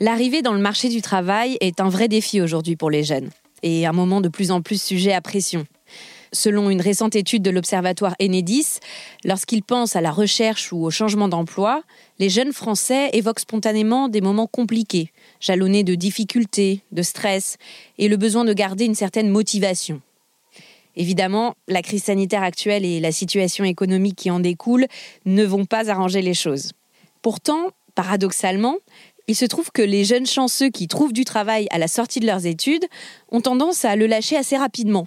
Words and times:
L'arrivée 0.00 0.42
dans 0.42 0.52
le 0.52 0.60
marché 0.60 0.88
du 0.88 1.02
travail 1.02 1.58
est 1.60 1.80
un 1.80 1.88
vrai 1.88 2.06
défi 2.06 2.40
aujourd'hui 2.40 2.76
pour 2.76 2.88
les 2.88 3.02
jeunes 3.02 3.30
et 3.64 3.84
un 3.84 3.92
moment 3.92 4.20
de 4.20 4.28
plus 4.28 4.52
en 4.52 4.62
plus 4.62 4.80
sujet 4.80 5.12
à 5.12 5.20
pression. 5.20 5.66
Selon 6.32 6.70
une 6.70 6.80
récente 6.80 7.16
étude 7.16 7.42
de 7.42 7.50
l'Observatoire 7.50 8.14
Enedis, 8.22 8.78
lorsqu'ils 9.24 9.64
pensent 9.64 9.96
à 9.96 10.00
la 10.00 10.12
recherche 10.12 10.72
ou 10.72 10.84
au 10.84 10.90
changement 10.90 11.26
d'emploi, 11.26 11.82
les 12.20 12.28
jeunes 12.28 12.52
Français 12.52 13.10
évoquent 13.12 13.40
spontanément 13.40 14.08
des 14.08 14.20
moments 14.20 14.46
compliqués, 14.46 15.10
jalonnés 15.40 15.82
de 15.82 15.96
difficultés, 15.96 16.82
de 16.92 17.02
stress 17.02 17.56
et 17.98 18.06
le 18.06 18.16
besoin 18.16 18.44
de 18.44 18.52
garder 18.52 18.84
une 18.84 18.94
certaine 18.94 19.30
motivation. 19.30 20.00
Évidemment, 20.94 21.56
la 21.66 21.82
crise 21.82 22.04
sanitaire 22.04 22.44
actuelle 22.44 22.84
et 22.84 23.00
la 23.00 23.10
situation 23.10 23.64
économique 23.64 24.16
qui 24.16 24.30
en 24.30 24.38
découle 24.38 24.86
ne 25.24 25.44
vont 25.44 25.64
pas 25.64 25.90
arranger 25.90 26.22
les 26.22 26.34
choses. 26.34 26.72
Pourtant, 27.20 27.72
paradoxalement, 27.98 28.76
il 29.28 29.36
se 29.36 29.44
trouve 29.44 29.70
que 29.70 29.82
les 29.82 30.04
jeunes 30.04 30.26
chanceux 30.26 30.70
qui 30.70 30.88
trouvent 30.88 31.12
du 31.12 31.24
travail 31.24 31.68
à 31.70 31.78
la 31.78 31.86
sortie 31.86 32.18
de 32.18 32.26
leurs 32.26 32.46
études 32.46 32.86
ont 33.30 33.42
tendance 33.42 33.84
à 33.84 33.94
le 33.94 34.06
lâcher 34.06 34.36
assez 34.36 34.56
rapidement. 34.56 35.06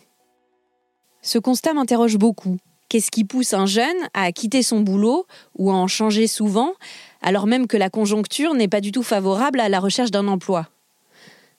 Ce 1.24 1.40
constat 1.40 1.74
m'interroge 1.74 2.18
beaucoup. 2.18 2.58
Qu'est-ce 2.88 3.10
qui 3.10 3.24
pousse 3.24 3.54
un 3.54 3.66
jeune 3.66 3.98
à 4.14 4.32
quitter 4.32 4.64
son 4.64 4.82
boulot 4.82 5.26
ou 5.58 5.72
à 5.72 5.74
en 5.74 5.88
changer 5.88 6.28
souvent, 6.28 6.74
alors 7.22 7.48
même 7.48 7.66
que 7.66 7.78
la 7.78 7.90
conjoncture 7.90 8.54
n'est 8.54 8.68
pas 8.68 8.82
du 8.82 8.92
tout 8.92 9.04
favorable 9.04 9.60
à 9.60 9.70
la 9.70 9.80
recherche 9.80 10.12
d'un 10.12 10.28
emploi? 10.28 10.68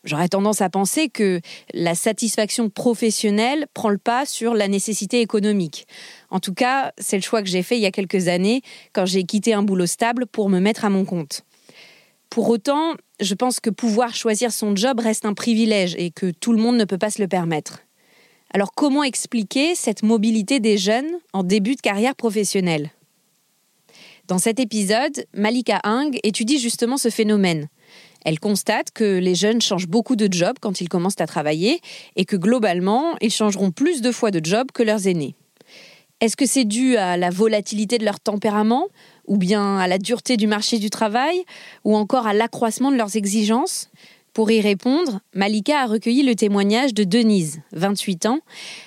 J'aurais 0.04 0.28
tendance 0.28 0.60
à 0.60 0.68
penser 0.68 1.08
que 1.08 1.40
la 1.72 1.94
satisfaction 1.94 2.68
professionnelle 2.68 3.66
prend 3.72 3.88
le 3.88 3.98
pas 3.98 4.26
sur 4.26 4.54
la 4.54 4.68
nécessité 4.68 5.20
économique. 5.20 5.86
En 6.30 6.40
tout 6.40 6.54
cas, 6.54 6.92
c'est 6.98 7.16
le 7.16 7.22
choix 7.22 7.40
que 7.40 7.48
j'ai 7.48 7.62
fait 7.62 7.76
il 7.76 7.82
y 7.82 7.86
a 7.86 7.92
quelques 7.92 8.26
années 8.28 8.62
quand 8.92 9.06
j'ai 9.06 9.24
quitté 9.24 9.54
un 9.54 9.62
boulot 9.62 9.86
stable 9.86 10.26
pour 10.26 10.48
me 10.48 10.58
mettre 10.58 10.84
à 10.84 10.90
mon 10.90 11.04
compte. 11.04 11.44
Pour 12.32 12.48
autant, 12.48 12.94
je 13.20 13.34
pense 13.34 13.60
que 13.60 13.68
pouvoir 13.68 14.14
choisir 14.14 14.52
son 14.52 14.74
job 14.74 15.00
reste 15.00 15.26
un 15.26 15.34
privilège 15.34 15.94
et 15.98 16.10
que 16.10 16.30
tout 16.30 16.54
le 16.54 16.62
monde 16.62 16.78
ne 16.78 16.86
peut 16.86 16.96
pas 16.96 17.10
se 17.10 17.20
le 17.20 17.28
permettre. 17.28 17.80
Alors 18.54 18.72
comment 18.74 19.02
expliquer 19.02 19.74
cette 19.74 20.02
mobilité 20.02 20.58
des 20.58 20.78
jeunes 20.78 21.18
en 21.34 21.42
début 21.42 21.74
de 21.74 21.82
carrière 21.82 22.14
professionnelle? 22.14 22.90
Dans 24.28 24.38
cet 24.38 24.60
épisode, 24.60 25.26
Malika 25.34 25.82
Hing 25.84 26.18
étudie 26.22 26.58
justement 26.58 26.96
ce 26.96 27.10
phénomène. 27.10 27.68
Elle 28.24 28.40
constate 28.40 28.92
que 28.92 29.18
les 29.18 29.34
jeunes 29.34 29.60
changent 29.60 29.88
beaucoup 29.88 30.16
de 30.16 30.32
jobs 30.32 30.56
quand 30.58 30.80
ils 30.80 30.88
commencent 30.88 31.20
à 31.20 31.26
travailler 31.26 31.82
et 32.16 32.24
que 32.24 32.36
globalement, 32.36 33.14
ils 33.20 33.30
changeront 33.30 33.72
plus 33.72 34.00
de 34.00 34.10
fois 34.10 34.30
de 34.30 34.42
job 34.42 34.68
que 34.72 34.82
leurs 34.82 35.06
aînés. 35.06 35.34
Est-ce 36.22 36.36
que 36.36 36.46
c'est 36.46 36.64
dû 36.64 36.96
à 36.96 37.18
la 37.18 37.28
volatilité 37.28 37.98
de 37.98 38.06
leur 38.06 38.20
tempérament 38.20 38.88
ou 39.26 39.36
bien 39.36 39.78
à 39.78 39.86
la 39.86 39.98
dureté 39.98 40.36
du 40.36 40.46
marché 40.46 40.78
du 40.78 40.90
travail, 40.90 41.44
ou 41.84 41.96
encore 41.96 42.26
à 42.26 42.34
l'accroissement 42.34 42.90
de 42.90 42.96
leurs 42.96 43.16
exigences 43.16 43.90
Pour 44.32 44.50
y 44.50 44.60
répondre, 44.60 45.20
Malika 45.34 45.80
a 45.80 45.86
recueilli 45.86 46.22
le 46.22 46.34
témoignage 46.34 46.94
de 46.94 47.04
Denise, 47.04 47.60
28 47.72 48.26
ans, 48.26 48.40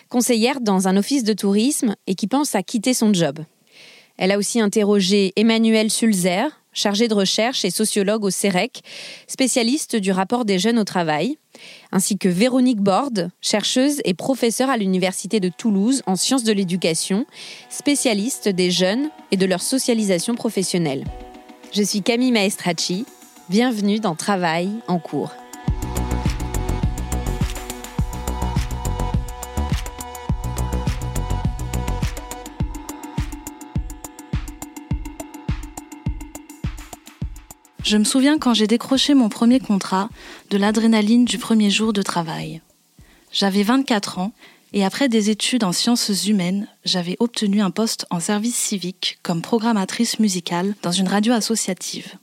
conseillère 0.09 0.62
dans 0.62 0.88
un 0.88 0.97
office 0.97 1.23
de 1.23 1.34
tourisme 1.34 1.96
et 2.07 2.16
qui 2.16 2.28
pense 2.28 2.56
à 2.56 2.63
quitter 2.63 2.94
son 2.94 3.13
job. 3.13 3.40
Elle 4.18 4.31
a 4.31 4.38
aussi 4.38 4.59
interrogé 4.62 5.34
Emmanuel 5.35 5.91
Sulzer, 5.91 6.47
chargé 6.75 7.07
de 7.07 7.15
recherche 7.15 7.65
et 7.65 7.71
sociologue 7.71 8.23
au 8.23 8.29
CEREC, 8.29 8.81
spécialiste 9.27 9.95
du 9.95 10.11
rapport 10.11 10.45
des 10.45 10.59
jeunes 10.59 10.77
au 10.77 10.83
travail, 10.83 11.37
ainsi 11.91 12.19
que 12.19 12.29
Véronique 12.29 12.81
Borde, 12.81 13.31
chercheuse 13.41 14.01
et 14.05 14.13
professeure 14.13 14.69
à 14.69 14.77
l'Université 14.77 15.39
de 15.39 15.49
Toulouse 15.49 16.03
en 16.05 16.15
sciences 16.15 16.43
de 16.43 16.53
l'éducation, 16.53 17.25
spécialiste 17.69 18.49
des 18.49 18.69
jeunes 18.69 19.09
et 19.31 19.37
de 19.37 19.45
leur 19.47 19.61
socialisation 19.61 20.35
professionnelle. 20.35 21.05
Je 21.73 21.81
suis 21.81 22.03
Camille 22.03 22.31
Maestracci, 22.31 23.05
bienvenue 23.49 23.99
dans 23.99 24.15
Travail 24.15 24.69
en 24.87 24.99
cours. 24.99 25.31
Je 37.85 37.97
me 37.97 38.03
souviens 38.03 38.40
quand 38.40 38.56
j'ai 38.56 38.66
décroché 38.66 39.13
mon 39.13 39.29
premier 39.29 39.59
contrat 39.59 40.09
de 40.50 40.57
l'adrénaline 40.57 41.23
du 41.23 41.38
premier 41.38 41.69
jour 41.69 41.94
de 41.94 42.01
travail. 42.01 42.61
J'avais 43.32 43.61
24 43.61 44.17
ans 44.17 44.32
et 44.73 44.84
après 44.84 45.08
des 45.08 45.29
études 45.29 45.64
en 45.64 45.72
sciences 45.72 46.26
humaines, 46.26 46.67
j'avais 46.84 47.16
obtenu 47.20 47.61
un 47.61 47.70
poste 47.70 48.08
en 48.09 48.20
service 48.20 48.55
civique 48.55 49.20
comme 49.22 49.43
programmatrice 49.43 50.17
musicale 50.17 50.73
dans 50.82 50.91
une 50.91 51.08
radio 51.08 51.34
associative. 51.34 52.16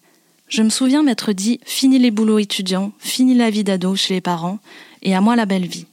Je 0.48 0.64
me 0.64 0.68
souviens 0.68 1.04
m'être 1.04 1.32
dit 1.32 1.60
fini 1.64 2.00
les 2.00 2.10
boulots 2.10 2.40
étudiants, 2.40 2.90
fini 2.98 3.36
la 3.36 3.48
vie 3.48 3.62
d'ado 3.62 3.94
chez 3.94 4.14
les 4.14 4.20
parents 4.20 4.58
et 5.02 5.14
à 5.14 5.20
moi 5.20 5.36
la 5.36 5.46
belle 5.46 5.68
vie. 5.68 5.86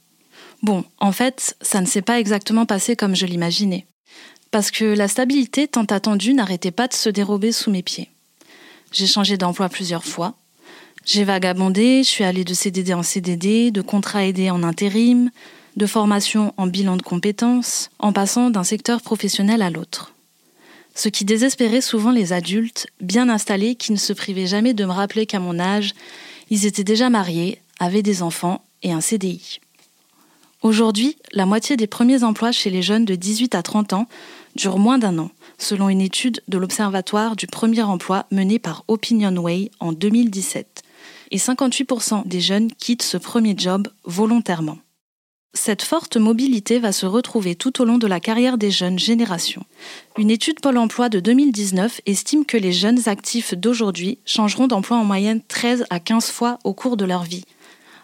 Bon, 0.64 0.84
en 0.98 1.12
fait, 1.12 1.56
ça 1.60 1.80
ne 1.80 1.86
s'est 1.86 2.02
pas 2.02 2.18
exactement 2.18 2.66
passé 2.66 2.96
comme 2.96 3.14
je 3.14 3.24
l'imaginais. 3.24 3.86
Parce 4.50 4.72
que 4.72 4.84
la 4.84 5.06
stabilité 5.06 5.68
tant 5.68 5.84
attendue 5.84 6.34
n'arrêtait 6.34 6.72
pas 6.72 6.88
de 6.88 6.92
se 6.92 7.08
dérober 7.08 7.52
sous 7.52 7.70
mes 7.70 7.84
pieds. 7.84 8.10
J'ai 8.92 9.06
changé 9.06 9.36
d'emploi 9.36 9.68
plusieurs 9.68 10.04
fois. 10.04 10.34
J'ai 11.04 11.24
vagabondé, 11.24 12.02
je 12.02 12.08
suis 12.08 12.24
allée 12.24 12.44
de 12.44 12.54
CDD 12.54 12.92
en 12.92 13.02
CDD, 13.02 13.70
de 13.70 13.82
contrat 13.82 14.26
aidé 14.26 14.50
en 14.50 14.62
intérim, 14.62 15.30
de 15.76 15.86
formation 15.86 16.52
en 16.56 16.66
bilan 16.66 16.96
de 16.96 17.02
compétences, 17.02 17.90
en 17.98 18.12
passant 18.12 18.50
d'un 18.50 18.64
secteur 18.64 19.00
professionnel 19.00 19.62
à 19.62 19.70
l'autre. 19.70 20.12
Ce 20.94 21.08
qui 21.08 21.24
désespérait 21.24 21.80
souvent 21.80 22.10
les 22.10 22.32
adultes, 22.32 22.88
bien 23.00 23.28
installés, 23.28 23.76
qui 23.76 23.92
ne 23.92 23.96
se 23.96 24.12
privaient 24.12 24.46
jamais 24.46 24.74
de 24.74 24.84
me 24.84 24.92
rappeler 24.92 25.24
qu'à 25.24 25.38
mon 25.38 25.58
âge, 25.58 25.94
ils 26.50 26.66
étaient 26.66 26.84
déjà 26.84 27.08
mariés, 27.10 27.62
avaient 27.78 28.02
des 28.02 28.22
enfants 28.22 28.64
et 28.82 28.92
un 28.92 29.00
CDI. 29.00 29.60
Aujourd'hui, 30.62 31.16
la 31.32 31.46
moitié 31.46 31.76
des 31.76 31.86
premiers 31.86 32.24
emplois 32.24 32.52
chez 32.52 32.68
les 32.70 32.82
jeunes 32.82 33.04
de 33.04 33.14
18 33.14 33.54
à 33.54 33.62
30 33.62 33.92
ans 33.94 34.08
durent 34.56 34.78
moins 34.78 34.98
d'un 34.98 35.18
an, 35.18 35.30
selon 35.62 35.88
une 35.88 36.00
étude 36.00 36.40
de 36.48 36.58
l'Observatoire 36.58 37.36
du 37.36 37.46
premier 37.46 37.82
emploi 37.82 38.26
menée 38.30 38.58
par 38.58 38.84
Opinionway 38.88 39.70
en 39.80 39.92
2017. 39.92 40.82
Et 41.30 41.38
58% 41.38 42.26
des 42.26 42.40
jeunes 42.40 42.72
quittent 42.72 43.02
ce 43.02 43.16
premier 43.16 43.54
job 43.56 43.88
volontairement. 44.04 44.78
Cette 45.52 45.82
forte 45.82 46.16
mobilité 46.16 46.78
va 46.78 46.92
se 46.92 47.06
retrouver 47.06 47.56
tout 47.56 47.82
au 47.82 47.84
long 47.84 47.98
de 47.98 48.06
la 48.06 48.20
carrière 48.20 48.56
des 48.56 48.70
jeunes 48.70 48.98
générations. 48.98 49.64
Une 50.16 50.30
étude 50.30 50.60
Pôle 50.60 50.78
Emploi 50.78 51.08
de 51.08 51.18
2019 51.18 52.02
estime 52.06 52.44
que 52.44 52.56
les 52.56 52.72
jeunes 52.72 53.08
actifs 53.08 53.54
d'aujourd'hui 53.54 54.18
changeront 54.24 54.68
d'emploi 54.68 54.96
en 54.96 55.04
moyenne 55.04 55.40
13 55.48 55.86
à 55.90 55.98
15 55.98 56.30
fois 56.30 56.58
au 56.62 56.72
cours 56.72 56.96
de 56.96 57.04
leur 57.04 57.24
vie, 57.24 57.44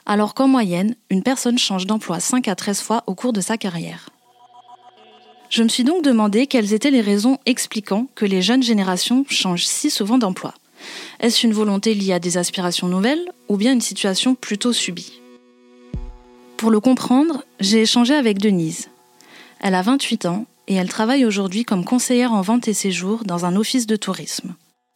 alors 0.07 0.35
qu'en 0.35 0.49
moyenne, 0.49 0.97
une 1.09 1.23
personne 1.23 1.59
change 1.59 1.87
d'emploi 1.87 2.19
5 2.19 2.49
à 2.49 2.57
13 2.57 2.81
fois 2.81 3.05
au 3.07 3.15
cours 3.15 3.33
de 3.33 3.41
sa 3.41 3.57
carrière. 3.57 4.11
Je 5.49 5.63
me 5.63 5.69
suis 5.69 5.85
donc 5.85 6.03
demandé 6.03 6.47
quelles 6.47 6.73
étaient 6.73 6.91
les 6.91 7.01
raisons 7.01 7.39
expliquant 7.47 8.09
que 8.15 8.25
les 8.25 8.43
jeunes 8.43 8.63
générations 8.63 9.25
changent 9.29 9.67
si 9.67 9.91
souvent 9.91 10.19
d'emploi. 10.19 10.55
Est-ce 11.21 11.47
une 11.47 11.53
volonté 11.53 11.95
liée 11.95 12.13
à 12.13 12.19
des 12.19 12.37
aspirations 12.37 12.89
nouvelles 12.89 13.31
ou 13.49 13.57
bien 13.57 13.73
une 13.73 13.81
situation 13.81 14.35
plutôt 14.35 14.73
subie? 14.73 15.21
Pour 16.57 16.71
le 16.71 16.81
comprendre, 16.81 17.45
j'ai 17.61 17.83
échangé 17.83 18.15
avec 18.15 18.39
Denise. 18.39 18.89
Elle 19.61 19.75
a 19.75 19.83
28 19.83 20.27
ans 20.27 20.47
et 20.69 20.75
elle 20.75 20.89
travaille 20.89 21.25
aujourd'hui 21.25 21.65
comme 21.65 21.85
conseillère 21.85 22.33
en 22.33 22.43
vente 22.43 22.69
et 22.69 22.75
séjour 22.75 23.25
dans 23.25 23.45
un 23.45 23.57
office 23.57 23.87
de 23.87 23.97
tourisme. 23.97 24.55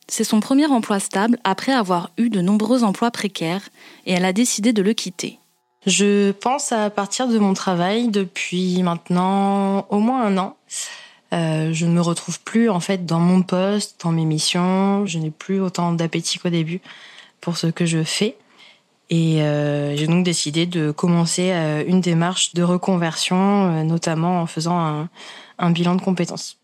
C'est 0.08 0.24
son 0.24 0.40
premier 0.40 0.66
emploi 0.66 0.98
stable 1.00 1.38
après 1.44 1.72
avoir 1.72 2.10
eu 2.18 2.30
de 2.30 2.40
nombreux 2.40 2.82
emplois 2.82 3.10
précaires 3.10 3.68
et 4.06 4.12
elle 4.12 4.24
a 4.24 4.32
décidé 4.32 4.72
de 4.72 4.82
le 4.82 4.92
quitter. 4.92 5.39
Je 5.86 6.32
pense 6.32 6.72
à 6.72 6.90
partir 6.90 7.26
de 7.28 7.38
mon 7.38 7.54
travail 7.54 8.08
depuis 8.08 8.82
maintenant 8.82 9.86
au 9.88 9.98
moins 9.98 10.24
un 10.24 10.36
an. 10.36 10.56
Euh, 11.32 11.72
je 11.72 11.86
ne 11.86 11.92
me 11.92 12.00
retrouve 12.00 12.40
plus 12.40 12.68
en 12.68 12.80
fait 12.80 13.06
dans 13.06 13.20
mon 13.20 13.42
poste, 13.42 14.00
dans 14.02 14.12
mes 14.12 14.24
missions. 14.24 15.06
Je 15.06 15.18
n'ai 15.18 15.30
plus 15.30 15.60
autant 15.60 15.92
d'appétit 15.92 16.38
qu'au 16.38 16.50
début 16.50 16.80
pour 17.40 17.56
ce 17.56 17.68
que 17.68 17.86
je 17.86 18.02
fais. 18.02 18.36
Et 19.08 19.42
euh, 19.42 19.96
j'ai 19.96 20.06
donc 20.06 20.24
décidé 20.24 20.66
de 20.66 20.90
commencer 20.90 21.50
euh, 21.52 21.82
une 21.86 22.00
démarche 22.00 22.52
de 22.52 22.62
reconversion, 22.62 23.84
notamment 23.84 24.42
en 24.42 24.46
faisant 24.46 25.08
un 25.58 25.70
bilan 25.70 25.94
de 25.94 26.02
compétences. 26.02 26.58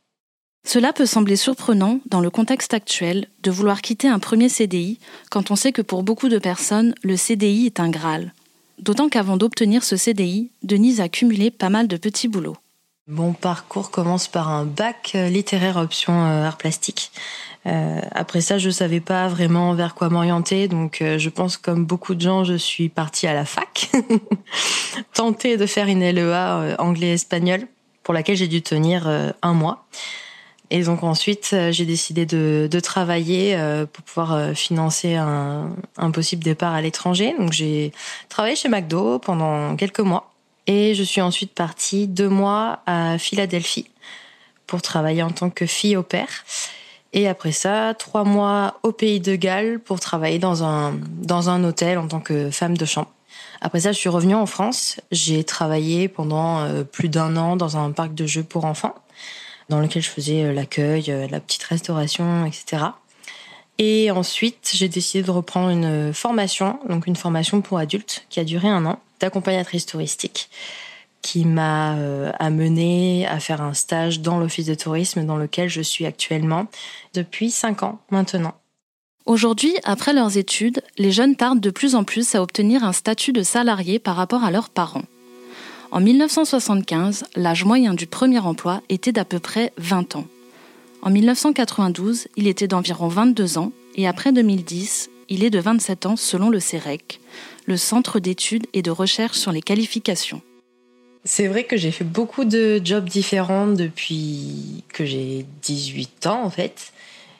Cela 0.66 0.92
peut 0.92 1.06
sembler 1.06 1.36
surprenant 1.36 2.00
dans 2.06 2.20
le 2.20 2.28
contexte 2.28 2.74
actuel 2.74 3.28
de 3.42 3.50
vouloir 3.52 3.80
quitter 3.82 4.08
un 4.08 4.18
premier 4.18 4.48
CDI 4.48 4.98
quand 5.30 5.50
on 5.52 5.56
sait 5.56 5.72
que 5.72 5.80
pour 5.80 6.02
beaucoup 6.02 6.28
de 6.28 6.38
personnes, 6.38 6.94
le 7.02 7.16
CDI 7.16 7.66
est 7.66 7.80
un 7.80 7.88
Graal. 7.88 8.32
D'autant 8.78 9.08
qu'avant 9.08 9.36
d'obtenir 9.36 9.84
ce 9.84 9.96
CDI, 9.96 10.50
Denise 10.62 11.00
a 11.00 11.08
cumulé 11.08 11.50
pas 11.50 11.70
mal 11.70 11.88
de 11.88 11.96
petits 11.96 12.28
boulots. 12.28 12.56
Mon 13.08 13.32
parcours 13.32 13.90
commence 13.90 14.26
par 14.26 14.48
un 14.48 14.64
bac 14.64 15.12
littéraire 15.14 15.76
option 15.76 16.12
art 16.24 16.56
plastique. 16.56 17.12
Euh, 17.66 18.00
après 18.12 18.40
ça, 18.40 18.58
je 18.58 18.70
savais 18.70 19.00
pas 19.00 19.28
vraiment 19.28 19.74
vers 19.74 19.94
quoi 19.94 20.08
m'orienter, 20.08 20.68
donc 20.68 21.02
euh, 21.02 21.18
je 21.18 21.28
pense 21.28 21.56
comme 21.56 21.84
beaucoup 21.84 22.14
de 22.14 22.20
gens, 22.20 22.44
je 22.44 22.54
suis 22.54 22.88
partie 22.88 23.26
à 23.26 23.34
la 23.34 23.44
fac, 23.44 23.90
tenter 25.14 25.56
de 25.56 25.66
faire 25.66 25.88
une 25.88 26.00
LEA 26.00 26.58
euh, 26.60 26.76
anglais-espagnol, 26.78 27.66
pour 28.04 28.14
laquelle 28.14 28.36
j'ai 28.36 28.46
dû 28.46 28.62
tenir 28.62 29.08
un 29.42 29.52
mois. 29.52 29.88
Et 30.70 30.82
donc 30.82 31.04
ensuite, 31.04 31.54
j'ai 31.70 31.84
décidé 31.84 32.26
de, 32.26 32.68
de 32.70 32.80
travailler 32.80 33.56
pour 33.92 34.04
pouvoir 34.04 34.54
financer 34.54 35.14
un, 35.14 35.70
un 35.96 36.10
possible 36.10 36.42
départ 36.42 36.74
à 36.74 36.80
l'étranger. 36.80 37.34
Donc 37.38 37.52
j'ai 37.52 37.92
travaillé 38.28 38.56
chez 38.56 38.68
McDo 38.68 39.18
pendant 39.18 39.76
quelques 39.76 40.00
mois, 40.00 40.32
et 40.66 40.94
je 40.94 41.04
suis 41.04 41.20
ensuite 41.20 41.52
partie 41.54 42.08
deux 42.08 42.28
mois 42.28 42.80
à 42.86 43.18
Philadelphie 43.18 43.88
pour 44.66 44.82
travailler 44.82 45.22
en 45.22 45.30
tant 45.30 45.50
que 45.50 45.66
fille 45.66 45.96
au 45.96 46.02
père. 46.02 46.44
Et 47.12 47.28
après 47.28 47.52
ça, 47.52 47.94
trois 47.94 48.24
mois 48.24 48.80
au 48.82 48.90
pays 48.90 49.20
de 49.20 49.36
Galles 49.36 49.78
pour 49.78 50.00
travailler 50.00 50.40
dans 50.40 50.64
un, 50.64 50.94
dans 51.22 51.48
un 51.48 51.62
hôtel 51.62 51.98
en 51.98 52.08
tant 52.08 52.20
que 52.20 52.50
femme 52.50 52.76
de 52.76 52.84
chambre. 52.84 53.10
Après 53.60 53.80
ça, 53.80 53.92
je 53.92 53.98
suis 53.98 54.08
revenue 54.08 54.34
en 54.34 54.44
France. 54.46 55.00
J'ai 55.12 55.44
travaillé 55.44 56.08
pendant 56.08 56.60
euh, 56.60 56.82
plus 56.82 57.08
d'un 57.08 57.36
an 57.36 57.56
dans 57.56 57.76
un 57.76 57.92
parc 57.92 58.12
de 58.12 58.26
jeux 58.26 58.42
pour 58.42 58.64
enfants, 58.64 58.94
dans 59.68 59.80
lequel 59.80 60.02
je 60.02 60.10
faisais 60.10 60.44
euh, 60.44 60.52
l'accueil, 60.52 61.04
euh, 61.08 61.26
la 61.28 61.40
petite 61.40 61.64
restauration, 61.64 62.46
etc. 62.46 62.84
Et 63.78 64.10
ensuite, 64.10 64.70
j'ai 64.74 64.88
décidé 64.88 65.22
de 65.22 65.30
reprendre 65.30 65.68
une 65.68 66.14
formation, 66.14 66.78
donc 66.88 67.06
une 67.06 67.16
formation 67.16 67.60
pour 67.60 67.78
adultes 67.78 68.24
qui 68.30 68.40
a 68.40 68.44
duré 68.44 68.68
un 68.68 68.86
an, 68.86 69.00
d'accompagnatrice 69.20 69.84
touristique 69.86 70.48
qui 71.26 71.44
m'a 71.44 71.96
euh, 71.96 72.30
amené 72.38 73.26
à 73.26 73.40
faire 73.40 73.60
un 73.60 73.74
stage 73.74 74.20
dans 74.20 74.38
l'office 74.38 74.66
de 74.66 74.76
tourisme 74.76 75.26
dans 75.26 75.36
lequel 75.36 75.68
je 75.68 75.80
suis 75.80 76.06
actuellement 76.06 76.68
depuis 77.14 77.50
cinq 77.50 77.82
ans 77.82 77.98
maintenant. 78.10 78.54
Aujourd'hui, 79.24 79.74
après 79.82 80.12
leurs 80.12 80.36
études, 80.36 80.82
les 80.98 81.10
jeunes 81.10 81.34
tardent 81.34 81.58
de 81.58 81.70
plus 81.70 81.96
en 81.96 82.04
plus 82.04 82.36
à 82.36 82.42
obtenir 82.42 82.84
un 82.84 82.92
statut 82.92 83.32
de 83.32 83.42
salarié 83.42 83.98
par 83.98 84.14
rapport 84.14 84.44
à 84.44 84.52
leurs 84.52 84.70
parents. 84.70 85.02
En 85.92 86.00
1975, 86.00 87.24
l'âge 87.36 87.64
moyen 87.64 87.94
du 87.94 88.06
premier 88.06 88.40
emploi 88.40 88.82
était 88.88 89.12
d'à 89.12 89.24
peu 89.24 89.38
près 89.38 89.72
20 89.78 90.16
ans. 90.16 90.26
En 91.02 91.10
1992, 91.10 92.26
il 92.36 92.48
était 92.48 92.66
d'environ 92.66 93.06
22 93.08 93.58
ans 93.58 93.72
et 93.94 94.08
après 94.08 94.32
2010, 94.32 95.10
il 95.28 95.44
est 95.44 95.50
de 95.50 95.60
27 95.60 96.06
ans 96.06 96.16
selon 96.16 96.50
le 96.50 96.58
CEREC, 96.58 97.20
le 97.66 97.76
Centre 97.76 98.18
d'études 98.18 98.66
et 98.72 98.82
de 98.82 98.90
recherche 98.90 99.38
sur 99.38 99.52
les 99.52 99.62
qualifications. 99.62 100.42
C'est 101.24 101.46
vrai 101.46 101.64
que 101.64 101.76
j'ai 101.76 101.90
fait 101.90 102.04
beaucoup 102.04 102.44
de 102.44 102.80
jobs 102.84 103.08
différents 103.08 103.66
depuis 103.66 104.84
que 104.88 105.04
j'ai 105.04 105.46
18 105.62 106.26
ans 106.26 106.42
en 106.44 106.50
fait. 106.50 106.92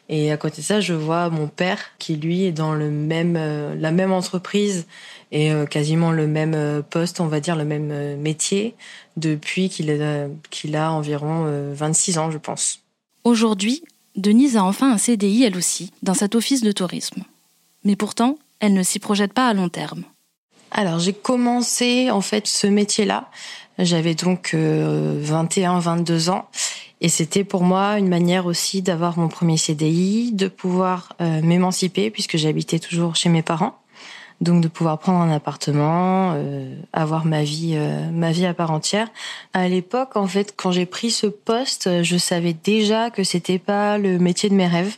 Et 0.08 0.30
à 0.30 0.36
côté 0.36 0.60
de 0.60 0.66
ça, 0.66 0.80
je 0.80 0.94
vois 0.94 1.30
mon 1.30 1.48
père 1.48 1.80
qui 1.98 2.16
lui 2.16 2.44
est 2.44 2.52
dans 2.52 2.74
euh, 2.78 3.74
la 3.74 3.90
même 3.90 4.12
entreprise 4.12 4.86
et 5.32 5.52
euh, 5.52 5.66
quasiment 5.66 6.12
le 6.12 6.26
même 6.26 6.54
euh, 6.54 6.82
poste, 6.82 7.20
on 7.20 7.26
va 7.26 7.40
dire 7.40 7.56
le 7.56 7.64
même 7.64 8.16
métier 8.16 8.74
depuis 9.16 9.68
qu'il 9.68 9.90
a, 9.90 10.26
qu'il 10.50 10.76
a 10.76 10.92
environ 10.92 11.72
26 11.72 12.18
ans, 12.18 12.30
je 12.30 12.38
pense. 12.38 12.80
Aujourd'hui, 13.24 13.82
Denise 14.14 14.56
a 14.56 14.64
enfin 14.64 14.92
un 14.92 14.98
CDI 14.98 15.44
elle 15.44 15.56
aussi 15.56 15.92
dans 16.02 16.14
cet 16.14 16.34
office 16.34 16.62
de 16.62 16.72
tourisme. 16.72 17.22
Mais 17.84 17.96
pourtant, 17.96 18.38
elle 18.60 18.74
ne 18.74 18.82
s'y 18.82 18.98
projette 18.98 19.32
pas 19.32 19.48
à 19.48 19.54
long 19.54 19.68
terme. 19.68 20.04
Alors 20.70 20.98
j'ai 20.98 21.12
commencé 21.12 22.10
en 22.10 22.20
fait 22.20 22.46
ce 22.46 22.66
métier-là 22.66 23.30
j'avais 23.78 24.14
donc 24.14 24.54
21, 24.54 25.76
euh, 25.76 25.80
22 25.80 26.30
ans. 26.30 26.48
Et 27.02 27.08
c'était 27.10 27.44
pour 27.44 27.62
moi 27.62 27.98
une 27.98 28.08
manière 28.08 28.46
aussi 28.46 28.80
d'avoir 28.80 29.18
mon 29.18 29.28
premier 29.28 29.58
CDI, 29.58 30.32
de 30.32 30.48
pouvoir 30.48 31.14
euh, 31.20 31.42
m'émanciper 31.42 32.10
puisque 32.10 32.38
j'habitais 32.38 32.78
toujours 32.78 33.16
chez 33.16 33.28
mes 33.28 33.42
parents. 33.42 33.78
Donc 34.40 34.62
de 34.62 34.68
pouvoir 34.68 34.98
prendre 34.98 35.20
un 35.20 35.32
appartement, 35.32 36.34
euh, 36.34 36.74
avoir 36.92 37.24
ma 37.24 37.42
vie, 37.42 37.78
ma 38.12 38.32
vie 38.32 38.44
à 38.46 38.52
part 38.52 38.70
entière. 38.70 39.08
À 39.54 39.66
l'époque, 39.68 40.16
en 40.16 40.26
fait, 40.26 40.54
quand 40.56 40.72
j'ai 40.72 40.86
pris 40.86 41.10
ce 41.10 41.26
poste, 41.26 42.02
je 42.02 42.16
savais 42.16 42.52
déjà 42.52 43.10
que 43.10 43.24
c'était 43.24 43.58
pas 43.58 43.96
le 43.96 44.18
métier 44.18 44.50
de 44.50 44.54
mes 44.54 44.66
rêves. 44.66 44.96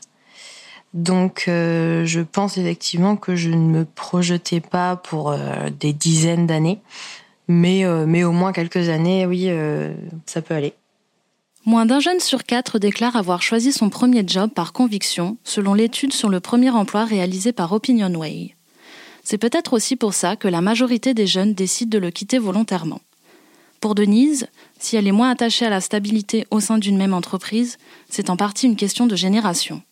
Donc, 0.92 1.44
je 1.46 2.20
pense 2.20 2.58
effectivement 2.58 3.14
que 3.14 3.36
je 3.36 3.50
ne 3.50 3.56
me 3.56 3.84
projetais 3.84 4.60
pas 4.60 4.96
pour 4.96 5.36
des 5.78 5.92
dizaines 5.92 6.46
d'années. 6.46 6.80
Mais, 7.48 7.84
euh, 7.84 8.04
mais 8.06 8.24
au 8.24 8.32
moins 8.32 8.52
quelques 8.52 8.90
années, 8.90 9.26
oui, 9.26 9.46
euh, 9.48 9.94
ça 10.26 10.42
peut 10.42 10.54
aller. 10.54 10.74
Moins 11.64 11.86
d'un 11.86 12.00
jeune 12.00 12.20
sur 12.20 12.44
quatre 12.44 12.78
déclare 12.78 13.16
avoir 13.16 13.42
choisi 13.42 13.72
son 13.72 13.88
premier 13.88 14.22
job 14.26 14.50
par 14.54 14.72
conviction, 14.72 15.38
selon 15.44 15.74
l'étude 15.74 16.12
sur 16.12 16.28
le 16.28 16.40
premier 16.40 16.70
emploi 16.70 17.04
réalisée 17.04 17.52
par 17.52 17.72
Opinionway. 17.72 18.54
C'est 19.30 19.36
peut-être 19.36 19.74
aussi 19.74 19.94
pour 19.94 20.14
ça 20.14 20.36
que 20.36 20.48
la 20.48 20.62
majorité 20.62 21.12
des 21.12 21.26
jeunes 21.26 21.52
décident 21.52 21.90
de 21.90 21.98
le 21.98 22.10
quitter 22.10 22.38
volontairement. 22.38 23.02
Pour 23.78 23.94
Denise, 23.94 24.48
si 24.78 24.96
elle 24.96 25.06
est 25.06 25.12
moins 25.12 25.28
attachée 25.28 25.66
à 25.66 25.68
la 25.68 25.82
stabilité 25.82 26.46
au 26.50 26.60
sein 26.60 26.78
d'une 26.78 26.96
même 26.96 27.12
entreprise, 27.12 27.76
c'est 28.08 28.30
en 28.30 28.38
partie 28.38 28.64
une 28.64 28.74
question 28.74 29.06
de 29.06 29.14
génération. 29.16 29.82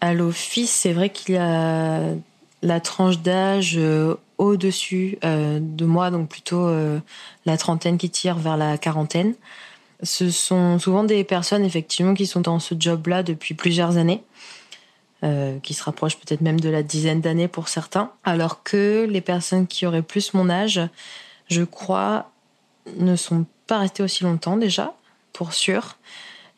À 0.00 0.14
l'office, 0.14 0.70
c'est 0.70 0.94
vrai 0.94 1.10
qu'il 1.10 1.34
y 1.34 1.38
a 1.38 2.14
la 2.62 2.80
tranche 2.80 3.18
d'âge 3.18 3.74
euh, 3.76 4.14
au-dessus 4.38 5.18
euh, 5.22 5.58
de 5.60 5.84
moi, 5.84 6.10
donc 6.10 6.30
plutôt 6.30 6.66
euh, 6.66 6.98
la 7.44 7.58
trentaine 7.58 7.98
qui 7.98 8.08
tire 8.08 8.38
vers 8.38 8.56
la 8.56 8.78
quarantaine. 8.78 9.34
Ce 10.02 10.30
sont 10.30 10.78
souvent 10.78 11.04
des 11.04 11.24
personnes 11.24 11.66
effectivement 11.66 12.14
qui 12.14 12.26
sont 12.26 12.40
dans 12.40 12.58
ce 12.58 12.74
job-là 12.78 13.22
depuis 13.22 13.52
plusieurs 13.52 13.98
années, 13.98 14.22
qui 15.62 15.74
se 15.74 15.84
rapprochent 15.84 16.16
peut-être 16.16 16.40
même 16.40 16.58
de 16.58 16.68
la 16.68 16.82
dizaine 16.82 17.20
d'années 17.20 17.46
pour 17.46 17.68
certains, 17.68 18.10
alors 18.24 18.64
que 18.64 19.06
les 19.08 19.20
personnes 19.20 19.68
qui 19.68 19.86
auraient 19.86 20.02
plus 20.02 20.34
mon 20.34 20.50
âge, 20.50 20.80
je 21.48 21.62
crois, 21.62 22.32
ne 22.96 23.14
sont 23.16 23.46
pas 23.66 23.78
restées 23.78 24.02
aussi 24.02 24.24
longtemps 24.24 24.56
déjà, 24.56 24.94
pour 25.32 25.52
sûr. 25.52 25.96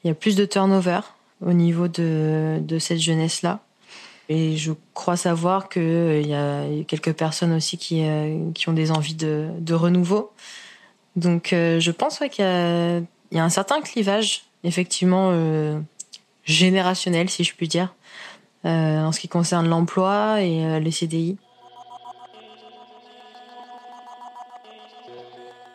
Il 0.03 0.09
y 0.09 0.11
a 0.11 0.15
plus 0.15 0.37
de 0.37 0.45
turnover 0.45 1.01
au 1.45 1.53
niveau 1.53 1.89
de, 1.89 2.59
de 2.61 2.79
cette 2.79 3.01
jeunesse-là. 3.01 3.61
Et 4.29 4.57
je 4.57 4.73
crois 4.95 5.17
savoir 5.17 5.69
qu'il 5.69 5.83
euh, 5.83 6.21
y 6.23 6.35
a 6.35 6.85
quelques 6.85 7.13
personnes 7.13 7.53
aussi 7.53 7.77
qui, 7.77 8.03
euh, 8.05 8.51
qui 8.53 8.69
ont 8.69 8.73
des 8.73 8.91
envies 8.91 9.15
de, 9.15 9.49
de 9.59 9.75
renouveau. 9.75 10.33
Donc 11.17 11.53
euh, 11.53 11.79
je 11.79 11.91
pense 11.91 12.19
qu'il 12.19 12.45
y, 12.45 13.37
y, 13.37 13.39
a 13.39 13.45
un 13.45 13.49
certain 13.51 13.81
clivage, 13.83 14.45
effectivement, 14.65 15.33
générationnel, 16.45 17.29
si 17.29 17.45
je 17.45 17.55
puis 17.55 17.69
dire, 17.69 17.95
en 18.65 19.13
ce 19.13 19.21
qui 19.21 19.29
concerne 19.29 19.69
l'emploi 19.69 20.43
et 20.43 20.81
les 20.81 20.91
CDI. 20.91 21.37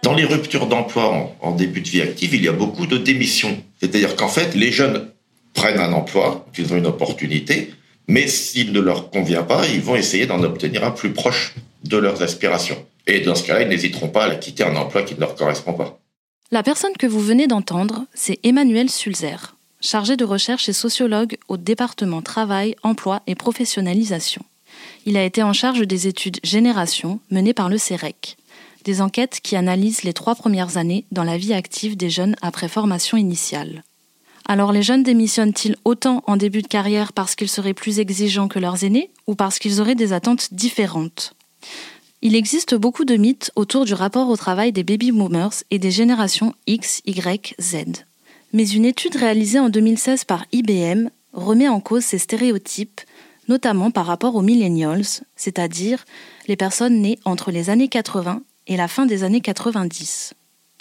Dans 0.01 0.13
les 0.13 0.25
ruptures 0.25 0.65
d'emploi 0.65 1.07
en, 1.07 1.35
en, 1.41 1.51
début 1.51 1.81
de 1.81 1.89
vie 1.89 2.01
active, 2.01 2.33
il 2.33 2.43
y 2.43 2.47
a 2.47 2.53
beaucoup 2.53 2.87
de 2.87 2.97
démissions. 2.97 3.55
C'est-à-dire 3.79 4.15
qu'en 4.15 4.27
fait, 4.27 4.55
les 4.55 4.71
jeunes 4.71 5.09
prennent 5.53 5.79
un 5.79 5.93
emploi, 5.93 6.47
ils 6.57 6.73
ont 6.73 6.77
une 6.77 6.87
opportunité, 6.87 7.73
mais 8.07 8.27
s'il 8.27 8.71
ne 8.71 8.79
leur 8.79 9.11
convient 9.11 9.43
pas, 9.43 9.67
ils 9.67 9.81
vont 9.81 9.95
essayer 9.95 10.25
d'en 10.25 10.41
obtenir 10.41 10.83
un 10.83 10.91
plus 10.91 11.13
proche 11.13 11.53
de 11.83 11.97
leurs 11.97 12.23
aspirations. 12.23 12.85
Et 13.07 13.21
dans 13.21 13.35
ce 13.35 13.43
cas-là, 13.43 13.61
ils 13.61 13.69
n'hésiteront 13.69 14.09
pas 14.09 14.25
à 14.25 14.35
quitter 14.35 14.63
un 14.63 14.75
emploi 14.75 15.03
qui 15.03 15.15
ne 15.15 15.19
leur 15.19 15.35
correspond 15.35 15.73
pas. 15.73 15.99
La 16.51 16.63
personne 16.63 16.97
que 16.97 17.07
vous 17.07 17.19
venez 17.19 17.47
d'entendre, 17.47 18.05
c'est 18.13 18.39
Emmanuel 18.43 18.89
Sulzer, 18.89 19.55
chargé 19.81 20.17
de 20.17 20.25
recherche 20.25 20.69
et 20.69 20.73
sociologue 20.73 21.37
au 21.47 21.57
département 21.57 22.21
Travail, 22.21 22.75
Emploi 22.83 23.21
et 23.27 23.35
Professionnalisation. 23.35 24.43
Il 25.05 25.17
a 25.17 25.23
été 25.23 25.43
en 25.43 25.53
charge 25.53 25.81
des 25.87 26.07
études 26.07 26.39
Génération 26.43 27.19
menées 27.31 27.53
par 27.53 27.69
le 27.69 27.77
CEREC, 27.77 28.37
des 28.83 29.01
enquêtes 29.01 29.39
qui 29.41 29.55
analysent 29.55 30.03
les 30.03 30.13
trois 30.13 30.35
premières 30.35 30.77
années 30.77 31.05
dans 31.11 31.23
la 31.23 31.37
vie 31.37 31.53
active 31.53 31.97
des 31.97 32.09
jeunes 32.09 32.35
après 32.41 32.67
formation 32.67 33.17
initiale. 33.17 33.83
Alors 34.45 34.71
les 34.71 34.81
jeunes 34.81 35.03
démissionnent-ils 35.03 35.75
autant 35.85 36.23
en 36.25 36.35
début 36.35 36.61
de 36.61 36.67
carrière 36.67 37.13
parce 37.13 37.35
qu'ils 37.35 37.49
seraient 37.49 37.73
plus 37.73 37.99
exigeants 37.99 38.47
que 38.47 38.59
leurs 38.59 38.83
aînés 38.83 39.11
ou 39.27 39.35
parce 39.35 39.59
qu'ils 39.59 39.79
auraient 39.79 39.95
des 39.95 40.11
attentes 40.11 40.53
différentes? 40.53 41.33
Il 42.21 42.35
existe 42.35 42.75
beaucoup 42.75 43.05
de 43.05 43.15
mythes 43.15 43.51
autour 43.55 43.85
du 43.85 43.93
rapport 43.93 44.27
au 44.27 44.35
travail 44.35 44.71
des 44.71 44.83
baby 44.83 45.11
boomers 45.11 45.63
et 45.71 45.79
des 45.79 45.91
générations 45.91 46.53
X, 46.67 47.01
Y, 47.05 47.55
Z. 47.61 48.05
Mais 48.53 48.67
une 48.67 48.85
étude 48.85 49.15
réalisée 49.15 49.59
en 49.59 49.69
2016 49.69 50.23
par 50.25 50.45
IBM 50.51 51.09
remet 51.33 51.67
en 51.67 51.79
cause 51.79 52.03
ces 52.03 52.17
stéréotypes, 52.17 53.01
notamment 53.47 53.91
par 53.91 54.05
rapport 54.05 54.35
aux 54.35 54.41
millennials, 54.41 55.05
c'est-à-dire 55.35 56.05
les 56.47 56.55
personnes 56.55 57.01
nées 57.01 57.19
entre 57.25 57.51
les 57.51 57.69
années 57.69 57.87
80 57.87 58.41
et 58.67 58.77
la 58.77 58.87
fin 58.87 59.05
des 59.05 59.23
années 59.23 59.41
90. 59.41 60.33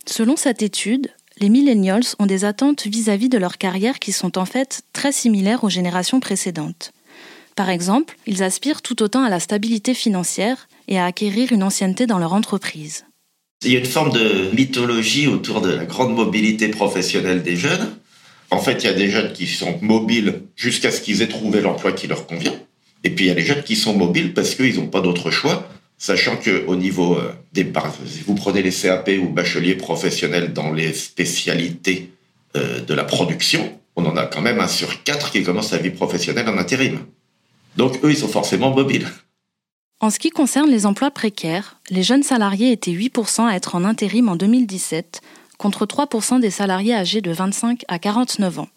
Selon 0.07 0.37
cette 0.37 0.63
étude, 0.63 1.11
les 1.39 1.51
millennials 1.51 2.03
ont 2.19 2.27
des 2.27 2.45
attentes 2.45 2.87
vis-à-vis 2.87 3.29
de 3.29 3.39
leur 3.39 3.59
carrière 3.59 3.99
qui 3.99 4.13
sont 4.13 4.39
en 4.39 4.45
fait 4.45 4.83
très 4.93 5.13
similaires 5.13 5.65
aux 5.65 5.71
générations 5.71 6.21
précédentes. 6.21 6.93
Par 7.55 7.71
exemple, 7.71 8.17
ils 8.27 8.43
aspirent 8.43 8.83
tout 8.83 9.03
autant 9.03 9.23
à 9.23 9.29
la 9.29 9.41
stabilité 9.41 9.93
financière 9.93 10.69
et 10.87 10.99
à 10.99 11.05
acquérir 11.05 11.53
une 11.53 11.63
ancienneté 11.63 12.07
dans 12.07 12.19
leur 12.19 12.33
entreprise. 12.33 13.05
Il 13.65 13.73
y 13.73 13.77
a 13.77 13.81
une 13.81 13.87
forme 13.87 14.13
de 14.13 14.55
mythologie 14.55 15.27
autour 15.27 15.61
de 15.61 15.71
la 15.71 15.85
grande 15.85 16.15
mobilité 16.15 16.69
professionnelle 16.69 17.43
des 17.43 17.57
jeunes. 17.57 17.97
En 18.51 18.61
fait, 18.61 18.85
il 18.85 18.87
y 18.87 18.91
a 18.91 18.95
des 18.95 19.11
jeunes 19.11 19.33
qui 19.33 19.47
sont 19.47 19.79
mobiles 19.83 20.43
jusqu'à 20.57 20.91
ce 20.91 21.01
qu'ils 21.01 21.23
aient 21.23 21.29
trouvé 21.29 21.61
l'emploi 21.61 21.93
qui 21.93 22.07
leur 22.07 22.27
convient. 22.27 22.55
Et 23.05 23.11
puis 23.11 23.27
il 23.27 23.29
y 23.29 23.31
a 23.31 23.35
les 23.35 23.45
jeunes 23.45 23.63
qui 23.63 23.77
sont 23.77 23.95
mobiles 23.95 24.33
parce 24.33 24.55
qu'ils 24.55 24.77
n'ont 24.77 24.87
pas 24.87 25.01
d'autre 25.01 25.31
choix 25.31 25.69
Sachant 26.01 26.37
que 26.37 26.65
au 26.67 26.77
niveau 26.77 27.17
euh, 27.17 27.33
des 27.53 27.67
si 28.07 28.21
vous 28.25 28.37
prenez 28.37 28.63
les 28.63 28.71
CAP 28.71 29.11
ou 29.21 29.29
bacheliers 29.31 29.75
professionnels 29.75 30.53
dans 30.53 30.73
les 30.73 30.93
spécialités 30.93 32.13
euh, 32.57 32.81
de 32.81 32.95
la 32.95 33.03
production, 33.03 33.81
on 33.97 34.07
en 34.07 34.17
a 34.17 34.27
quand 34.27 34.41
même 34.41 34.61
un 34.61 34.69
sur 34.69 35.03
quatre 35.03 35.33
qui 35.33 35.43
commence 35.43 35.71
sa 35.71 35.79
vie 35.79 35.91
professionnelle 35.91 36.49
en 36.49 36.57
intérim. 36.57 37.01
Donc 37.77 37.99
eux, 38.05 38.11
ils 38.11 38.17
sont 38.17 38.29
forcément 38.29 38.71
mobiles. 38.73 39.09
En 40.01 40.11
ce 40.11 40.19
qui 40.19 40.31
concerne 40.31 40.71
les 40.71 40.87
emplois 40.87 41.11
précaires, 41.11 41.81
les 41.91 42.03
jeunes 42.03 42.23
salariés 42.23 42.73
étaient 42.73 42.93
8% 42.93 43.47
à 43.47 43.57
être 43.57 43.75
en 43.75 43.85
intérim 43.85 44.29
en 44.29 44.37
2017, 44.37 45.21
contre 45.59 45.87
3% 45.87 46.41
des 46.41 46.51
salariés 46.51 46.95
âgés 46.95 47.21
de 47.21 47.33
25 47.33 47.83
à 47.89 47.99
49 47.99 48.61
ans. 48.61 48.69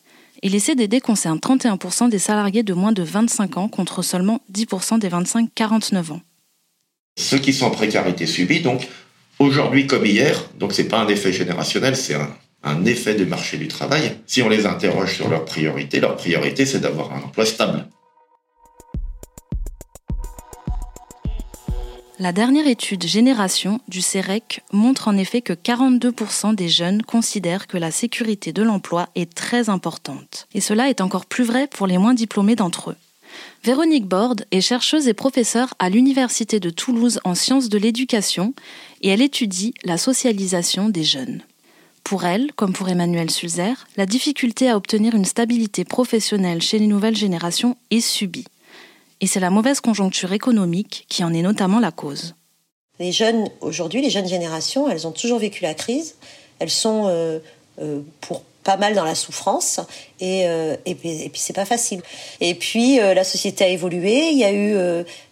Et 0.42 0.50
les 0.50 0.60
CDD 0.60 1.00
concernent 1.00 1.38
31% 1.38 2.10
des 2.10 2.18
salariés 2.18 2.64
de 2.64 2.74
moins 2.74 2.92
de 2.92 3.04
25 3.04 3.58
ans, 3.58 3.68
contre 3.68 4.02
seulement 4.02 4.42
10% 4.52 4.98
des 4.98 5.10
25-49 5.10 6.14
ans 6.14 6.22
ceux 7.18 7.40
qui 7.40 7.54
sont 7.54 7.66
en 7.66 7.72
précarité 7.72 8.26
subie. 8.26 8.62
Donc, 8.62 8.88
aujourd'hui 9.40 9.88
comme 9.88 10.06
hier, 10.06 10.50
donc 10.60 10.74
c'est 10.74 10.88
pas 10.88 11.00
un 11.00 11.08
effet 11.08 11.32
générationnel, 11.32 11.96
c'est 11.96 12.16
un, 12.16 12.30
un, 12.64 12.86
effet 12.86 13.16
du 13.16 13.26
marché 13.26 13.58
du 13.58 13.68
travail. 13.68 14.18
Si 14.26 14.42
on 14.42 14.50
les 14.50 14.66
interroge 14.66 15.16
sur 15.16 15.30
leurs 15.30 15.46
priorités, 15.46 16.00
leur 16.00 16.16
priorité, 16.16 16.66
c'est 16.66 16.80
d'avoir 16.80 17.14
un 17.14 17.22
emploi 17.22 17.46
stable. 17.46 17.88
La 22.22 22.34
dernière 22.34 22.68
étude 22.68 23.08
Génération 23.08 23.82
du 23.88 24.00
CEREC 24.00 24.62
montre 24.72 25.08
en 25.08 25.18
effet 25.18 25.42
que 25.42 25.54
42% 25.54 26.54
des 26.54 26.70
jeunes 26.70 27.02
considèrent 27.02 27.66
que 27.66 27.80
la 27.80 27.90
sécurité 27.90 28.54
de 28.54 28.62
l'emploi 28.62 29.10
est 29.16 29.34
très 29.34 29.70
importante. 29.70 30.48
Et 30.54 30.62
cela 30.62 30.92
est 30.92 31.02
encore 31.02 31.26
plus 31.26 31.44
vrai 31.44 31.66
pour 31.66 31.88
les 31.88 31.98
moins 31.98 32.14
diplômés 32.14 32.56
d'entre 32.56 32.92
eux. 32.92 32.96
Véronique 33.64 34.06
Borde 34.06 34.46
est 34.52 34.62
chercheuse 34.62 35.08
et 35.08 35.16
professeure 35.16 35.74
à 35.80 35.90
l'Université 35.90 36.60
de 36.60 36.70
Toulouse 36.70 37.20
en 37.24 37.34
sciences 37.34 37.70
de 37.70 37.80
l'éducation 37.80 38.54
et 39.02 39.10
elle 39.10 39.24
étudie 39.24 39.74
la 39.84 39.98
socialisation 39.98 40.90
des 40.90 41.04
jeunes. 41.04 41.42
Pour 42.04 42.26
elle, 42.26 42.52
comme 42.56 42.74
pour 42.74 42.88
Emmanuel 42.90 43.32
Sulzer, 43.32 43.88
la 43.98 44.06
difficulté 44.06 44.70
à 44.70 44.78
obtenir 44.78 45.16
une 45.16 45.26
stabilité 45.26 45.86
professionnelle 45.86 46.62
chez 46.62 46.78
les 46.78 46.86
nouvelles 46.86 47.18
générations 47.18 47.78
est 47.90 48.00
subie. 48.00 48.46
Et 49.22 49.28
c'est 49.28 49.40
la 49.40 49.52
mauvaise 49.52 49.80
conjoncture 49.80 50.34
économique 50.34 51.06
qui 51.08 51.24
en 51.24 51.34
est 51.34 51.42
notamment 51.42 51.80
la 51.80 51.92
cause. 51.92 52.36
Les 53.00 53.12
jeunes, 53.12 53.48
aujourd'hui, 53.62 54.02
les 54.02 54.10
jeunes 54.10 54.28
générations, 54.28 54.90
elles 54.90 55.08
ont 55.08 55.12
toujours 55.12 55.40
vécu 55.40 55.64
la 55.64 55.74
crise. 55.74 56.16
Elles 56.60 56.70
sont, 56.70 57.08
euh, 57.08 57.40
euh, 57.80 58.02
pour 58.20 58.44
pas 58.64 58.78
mal 58.78 58.94
dans 58.94 59.04
la 59.04 59.16
souffrance 59.16 59.80
et, 60.20 60.44
euh, 60.46 60.76
et, 60.86 60.92
et 60.92 61.30
puis 61.30 61.40
c'est 61.40 61.54
pas 61.54 61.66
facile. 61.66 62.02
Et 62.40 62.54
puis 62.54 63.00
euh, 63.00 63.14
la 63.14 63.24
société 63.24 63.64
a 63.64 63.68
évolué, 63.68 64.30
il 64.30 64.38
y 64.38 64.44
a 64.44 64.54
eu 64.54 64.76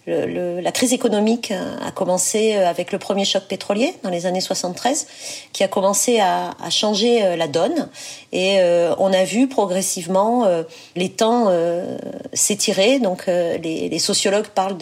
la 0.09 0.71
crise 0.71 0.93
économique 0.93 1.51
a 1.51 1.91
commencé 1.91 2.55
avec 2.55 2.91
le 2.91 2.99
premier 2.99 3.25
choc 3.25 3.43
pétrolier 3.43 3.93
dans 4.03 4.09
les 4.09 4.25
années 4.25 4.41
73, 4.41 5.07
qui 5.53 5.63
a 5.63 5.67
commencé 5.67 6.19
à, 6.19 6.55
changer 6.69 7.35
la 7.35 7.47
donne. 7.47 7.89
Et 8.31 8.59
on 8.97 9.11
a 9.13 9.23
vu 9.23 9.47
progressivement 9.47 10.47
les 10.95 11.09
temps 11.09 11.51
s'étirer. 12.33 12.99
Donc 12.99 13.27
les, 13.27 13.99
sociologues 13.99 14.47
parlent 14.47 14.77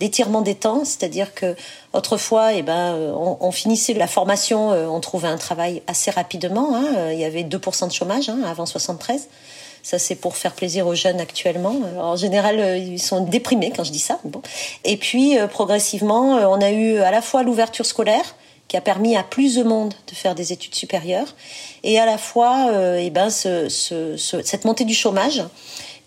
d'étirement 0.00 0.42
des 0.42 0.54
temps, 0.54 0.84
c'est-à-dire 0.84 1.34
que 1.34 1.54
autrefois, 1.92 2.52
eh 2.52 2.62
ben, 2.62 2.94
on, 3.14 3.50
finissait 3.50 3.94
la 3.94 4.06
formation, 4.06 4.70
on 4.70 5.00
trouvait 5.00 5.28
un 5.28 5.38
travail 5.38 5.82
assez 5.86 6.10
rapidement. 6.10 6.74
Hein. 6.74 7.12
il 7.12 7.18
y 7.18 7.24
avait 7.24 7.42
2% 7.42 7.88
de 7.88 7.92
chômage 7.92 8.28
hein, 8.28 8.40
avant 8.46 8.66
73. 8.66 9.28
Ça, 9.86 10.00
c'est 10.00 10.16
pour 10.16 10.36
faire 10.36 10.52
plaisir 10.52 10.84
aux 10.88 10.96
jeunes 10.96 11.20
actuellement. 11.20 11.76
en 12.00 12.16
général, 12.16 12.58
euh, 12.58 12.76
ils 12.76 13.00
sont 13.00 13.20
déprimés 13.20 13.70
quand 13.70 13.84
je 13.84 13.92
dis 13.92 14.00
ça. 14.00 14.18
Et 14.82 14.96
puis, 14.96 15.38
euh, 15.38 15.46
progressivement, 15.46 16.38
euh, 16.38 16.46
on 16.48 16.60
a 16.60 16.72
eu 16.72 16.98
à 16.98 17.12
la 17.12 17.22
fois 17.22 17.44
l'ouverture 17.44 17.86
scolaire, 17.86 18.34
qui 18.66 18.76
a 18.76 18.80
permis 18.80 19.16
à 19.16 19.22
plus 19.22 19.54
de 19.54 19.62
monde 19.62 19.94
de 20.08 20.14
faire 20.16 20.34
des 20.34 20.52
études 20.52 20.74
supérieures, 20.74 21.36
et 21.84 22.00
à 22.00 22.04
la 22.04 22.18
fois 22.18 22.68
eh 22.98 23.10
ben, 23.10 23.30
ce, 23.30 23.68
ce, 23.68 24.16
cette 24.16 24.64
montée 24.64 24.84
du 24.84 24.94
chômage 24.94 25.44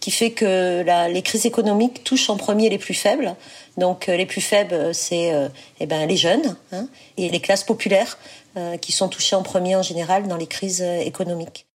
qui 0.02 0.12
fait 0.12 0.32
que 0.32 0.84
les 1.10 1.22
crises 1.22 1.46
économiques 1.46 2.04
touchent 2.04 2.30
en 2.30 2.36
premier 2.36 2.68
les 2.68 2.80
plus 2.80 2.94
faibles. 2.94 3.34
Donc 3.78 4.08
les 4.08 4.26
plus 4.26 4.42
faibles, 4.42 4.94
c'est 4.94 5.32
eh 5.80 5.86
ben, 5.86 6.06
les 6.06 6.18
jeunes 6.18 6.58
hein, 6.74 6.90
et 7.16 7.30
les 7.30 7.40
classes 7.40 7.64
populaires 7.64 8.18
qui 8.82 8.92
sont 8.92 9.08
touchées 9.08 9.38
en 9.38 9.44
premier 9.44 9.78
en 9.78 9.84
général 9.84 10.28
dans 10.28 10.36
les 10.36 10.48
crises 10.48 10.82
économiques. 10.82 11.69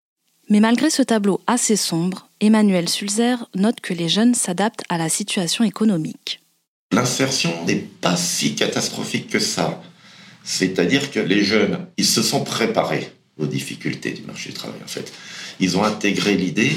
Mais 0.51 0.59
malgré 0.59 0.89
ce 0.89 1.01
tableau 1.01 1.39
assez 1.47 1.77
sombre, 1.77 2.27
Emmanuel 2.41 2.89
Sulzer 2.89 3.37
note 3.55 3.79
que 3.79 3.93
les 3.93 4.09
jeunes 4.09 4.35
s'adaptent 4.35 4.83
à 4.89 4.97
la 4.97 5.07
situation 5.07 5.63
économique. 5.63 6.41
L'insertion 6.91 7.53
n'est 7.65 7.87
pas 8.01 8.17
si 8.17 8.53
catastrophique 8.53 9.29
que 9.29 9.39
ça. 9.39 9.81
C'est-à-dire 10.43 11.09
que 11.09 11.21
les 11.21 11.41
jeunes, 11.41 11.87
ils 11.95 12.05
se 12.05 12.21
sont 12.21 12.43
préparés 12.43 13.13
aux 13.39 13.45
difficultés 13.45 14.11
du 14.11 14.23
marché 14.23 14.49
du 14.49 14.55
travail, 14.55 14.81
en 14.83 14.89
fait. 14.89 15.13
Ils 15.61 15.77
ont 15.77 15.85
intégré 15.85 16.35
l'idée 16.35 16.73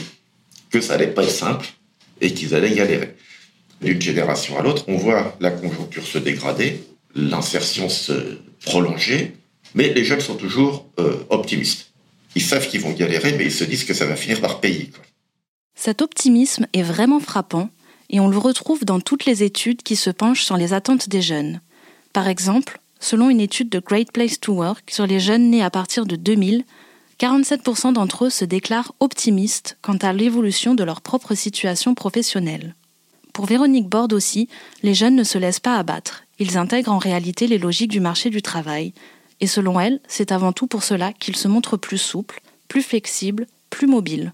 que 0.71 0.81
ça 0.81 0.95
allait 0.95 1.09
pas 1.09 1.25
être 1.25 1.31
simple 1.31 1.67
et 2.21 2.33
qu'ils 2.33 2.55
allaient 2.55 2.77
galérer. 2.77 3.17
D'une 3.83 4.01
génération 4.01 4.57
à 4.57 4.63
l'autre, 4.63 4.85
on 4.87 4.99
voit 4.99 5.37
la 5.41 5.51
conjoncture 5.51 6.07
se 6.07 6.19
dégrader, 6.19 6.81
l'insertion 7.17 7.89
se 7.89 8.39
prolonger, 8.67 9.35
mais 9.75 9.93
les 9.93 10.05
jeunes 10.05 10.21
sont 10.21 10.37
toujours 10.37 10.87
euh, 11.01 11.25
optimistes 11.29 11.91
ils 12.35 12.43
savent 12.43 12.69
qu'ils 12.69 12.81
vont 12.81 12.93
galérer, 12.93 13.37
mais 13.37 13.45
ils 13.45 13.53
se 13.53 13.65
disent 13.65 13.85
que 13.85 13.95
ça 13.95 14.07
va 14.07 14.17
finir 14.17 14.41
par 14.41 14.61
payer. 14.61 14.91
Cet 15.75 16.03
optimisme 16.03 16.67
est 16.73 16.83
vraiment 16.83 17.21
frappant 17.21 17.69
et 18.11 18.21
on 18.21 18.29
le 18.29 18.39
retrouve 18.39 18.85
dans 18.85 19.01
toutes 19.01 19.25
les 19.25 19.43
études 19.43 19.83
qui 19.83 19.97
se 19.97 20.11
penchent 20.11 20.45
sur 20.45 20.57
les 20.57 20.73
attentes 20.73 21.09
des 21.09 21.23
jeunes. 21.23 21.61
Par 22.13 22.29
exemple, 22.29 22.81
selon 23.01 23.31
une 23.31 23.41
étude 23.41 23.69
de 23.69 23.81
Great 23.81 24.13
Place 24.13 24.39
to 24.41 24.53
Work 24.55 24.91
sur 24.91 25.07
les 25.07 25.21
jeunes 25.21 25.51
nés 25.51 25.63
à 25.63 25.71
partir 25.71 26.07
de 26.07 26.17
2000, 26.17 26.65
47% 27.19 27.93
d'entre 27.93 28.27
eux 28.27 28.31
se 28.31 28.45
déclarent 28.45 28.95
optimistes 29.01 29.79
quant 29.83 29.97
à 29.97 30.13
l'évolution 30.13 30.75
de 30.75 30.85
leur 30.85 31.01
propre 31.01 31.35
situation 31.35 31.95
professionnelle. 31.95 32.75
Pour 33.33 33.47
Véronique 33.47 33.89
Borde 33.89 34.13
aussi, 34.13 34.49
les 34.83 34.95
jeunes 34.95 35.17
ne 35.17 35.25
se 35.25 35.39
laissent 35.39 35.61
pas 35.61 35.77
abattre. 35.77 36.25
Ils 36.39 36.57
intègrent 36.57 36.93
en 36.93 36.99
réalité 36.99 37.47
les 37.47 37.59
logiques 37.59 37.91
du 37.91 38.01
marché 38.01 38.31
du 38.31 38.43
travail. 38.43 38.93
Et 39.41 39.47
selon 39.47 39.81
elle, 39.81 40.01
c'est 40.09 40.33
avant 40.33 40.53
tout 40.53 40.67
pour 40.67 40.83
cela 40.83 41.13
qu'ils 41.13 41.37
se 41.37 41.49
montrent 41.49 41.77
plus 41.77 41.99
souples, 41.99 42.41
plus 42.69 42.83
flexibles, 42.83 43.47
plus 43.71 43.87
mobiles. 43.87 44.33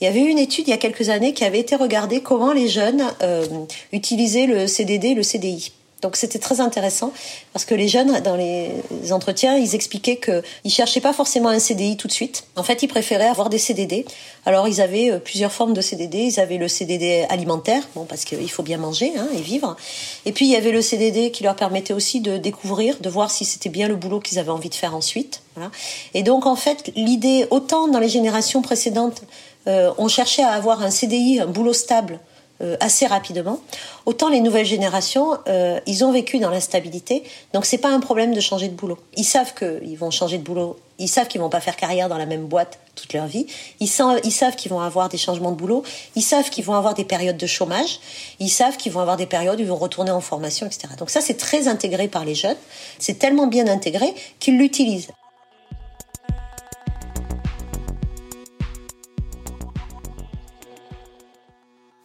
Il 0.00 0.04
y 0.04 0.06
avait 0.06 0.20
eu 0.20 0.28
une 0.28 0.38
étude 0.38 0.66
il 0.66 0.70
y 0.70 0.74
a 0.74 0.78
quelques 0.78 1.08
années 1.08 1.34
qui 1.34 1.44
avait 1.44 1.60
été 1.60 1.76
regardée 1.76 2.20
comment 2.20 2.52
les 2.52 2.68
jeunes 2.68 3.04
euh, 3.22 3.46
utilisaient 3.92 4.46
le 4.46 4.66
CDD 4.66 5.08
et 5.08 5.14
le 5.14 5.22
CDI. 5.22 5.72
Donc 6.02 6.16
c'était 6.16 6.38
très 6.38 6.60
intéressant 6.60 7.12
parce 7.52 7.64
que 7.64 7.74
les 7.74 7.88
jeunes 7.88 8.20
dans 8.20 8.36
les 8.36 8.70
entretiens, 9.10 9.56
ils 9.56 9.74
expliquaient 9.74 10.16
qu'ils 10.18 10.42
ne 10.64 10.70
cherchaient 10.70 11.00
pas 11.00 11.12
forcément 11.12 11.48
un 11.48 11.58
CDI 11.58 11.96
tout 11.96 12.06
de 12.06 12.12
suite. 12.12 12.44
En 12.56 12.62
fait, 12.62 12.82
ils 12.82 12.88
préféraient 12.88 13.26
avoir 13.26 13.48
des 13.48 13.58
CDD. 13.58 14.06
Alors 14.46 14.68
ils 14.68 14.80
avaient 14.80 15.10
euh, 15.10 15.18
plusieurs 15.18 15.52
formes 15.52 15.74
de 15.74 15.80
CDD. 15.80 16.18
Ils 16.18 16.40
avaient 16.40 16.56
le 16.56 16.68
CDD 16.68 17.26
alimentaire, 17.28 17.82
bon 17.94 18.04
parce 18.04 18.24
qu'il 18.24 18.50
faut 18.50 18.62
bien 18.62 18.78
manger 18.78 19.12
hein, 19.16 19.26
et 19.36 19.40
vivre. 19.40 19.76
Et 20.24 20.32
puis 20.32 20.46
il 20.46 20.52
y 20.52 20.56
avait 20.56 20.72
le 20.72 20.82
CDD 20.82 21.32
qui 21.32 21.42
leur 21.42 21.56
permettait 21.56 21.94
aussi 21.94 22.20
de 22.20 22.36
découvrir, 22.36 22.96
de 23.00 23.08
voir 23.08 23.30
si 23.30 23.44
c'était 23.44 23.68
bien 23.68 23.88
le 23.88 23.96
boulot 23.96 24.20
qu'ils 24.20 24.38
avaient 24.38 24.50
envie 24.50 24.70
de 24.70 24.74
faire 24.74 24.94
ensuite. 24.94 25.42
Voilà. 25.56 25.72
Et 26.14 26.22
donc 26.22 26.46
en 26.46 26.56
fait, 26.56 26.92
l'idée 26.94 27.46
autant 27.50 27.88
dans 27.88 27.98
les 27.98 28.08
générations 28.08 28.62
précédentes, 28.62 29.22
euh, 29.66 29.90
on 29.98 30.06
cherchait 30.06 30.44
à 30.44 30.50
avoir 30.50 30.82
un 30.82 30.90
CDI, 30.90 31.40
un 31.40 31.46
boulot 31.46 31.72
stable 31.72 32.20
euh, 32.60 32.76
assez 32.80 33.06
rapidement. 33.06 33.60
Autant 34.04 34.28
les 34.28 34.40
nouvelles 34.40 34.66
générations, 34.66 35.38
euh, 35.46 35.78
ils 35.86 36.04
ont 36.04 36.10
vécu 36.10 36.40
dans 36.40 36.50
l'instabilité, 36.50 37.22
donc 37.52 37.64
c'est 37.64 37.78
pas 37.78 37.90
un 37.90 38.00
problème 38.00 38.34
de 38.34 38.40
changer 38.40 38.68
de 38.68 38.74
boulot. 38.74 38.98
Ils 39.16 39.24
savent 39.24 39.54
qu'ils 39.54 39.96
vont 39.96 40.10
changer 40.10 40.38
de 40.38 40.42
boulot, 40.42 40.76
ils 40.98 41.08
savent 41.08 41.28
qu'ils 41.28 41.40
vont 41.40 41.50
pas 41.50 41.60
faire 41.60 41.76
carrière 41.76 42.08
dans 42.08 42.18
la 42.18 42.26
même 42.26 42.46
boîte 42.46 42.80
toute 42.96 43.12
leur 43.12 43.26
vie, 43.26 43.46
ils, 43.78 43.86
savent, 43.86 44.20
ils 44.24 44.32
savent 44.32 44.56
qu'ils 44.56 44.72
vont 44.72 44.80
avoir 44.80 45.08
des 45.08 45.18
changements 45.18 45.52
de 45.52 45.56
boulot, 45.56 45.84
ils 46.16 46.22
savent 46.22 46.50
qu'ils 46.50 46.64
vont 46.64 46.74
avoir 46.74 46.94
des 46.94 47.04
périodes 47.04 47.36
de 47.36 47.46
chômage, 47.46 48.00
ils 48.40 48.50
savent 48.50 48.76
qu'ils 48.76 48.90
vont 48.90 49.00
avoir 49.00 49.16
des 49.16 49.26
périodes 49.26 49.60
où 49.60 49.62
ils 49.62 49.68
vont 49.68 49.76
retourner 49.76 50.10
en 50.10 50.20
formation, 50.20 50.66
etc. 50.66 50.88
Donc 50.98 51.10
ça 51.10 51.20
c'est 51.20 51.36
très 51.36 51.68
intégré 51.68 52.08
par 52.08 52.24
les 52.24 52.34
jeunes, 52.34 52.56
c'est 52.98 53.20
tellement 53.20 53.46
bien 53.46 53.68
intégré 53.68 54.12
qu'ils 54.40 54.58
l'utilisent. 54.58 55.08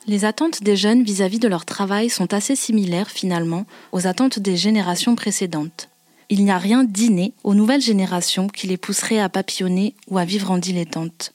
Les 0.05 0.25
attentes 0.25 0.63
des 0.63 0.75
jeunes 0.75 1.03
vis-à-vis 1.03 1.39
de 1.39 1.47
leur 1.47 1.63
travail 1.63 2.09
sont 2.09 2.33
assez 2.33 2.57
similaires 2.57 3.09
finalement 3.09 3.65
aux 3.93 4.05
attentes 4.05 4.37
des 4.39 4.57
générations 4.57 5.15
précédentes. 5.15 5.87
Il 6.29 6.43
n'y 6.43 6.51
a 6.51 6.57
rien 6.57 6.83
d'inné 6.83 7.33
aux 7.43 7.53
nouvelles 7.53 7.81
générations 7.81 8.47
qui 8.47 8.67
les 8.67 8.77
pousserait 8.77 9.19
à 9.19 9.29
papillonner 9.29 9.95
ou 10.09 10.17
à 10.17 10.25
vivre 10.25 10.51
en 10.51 10.57
dilettante. 10.57 11.33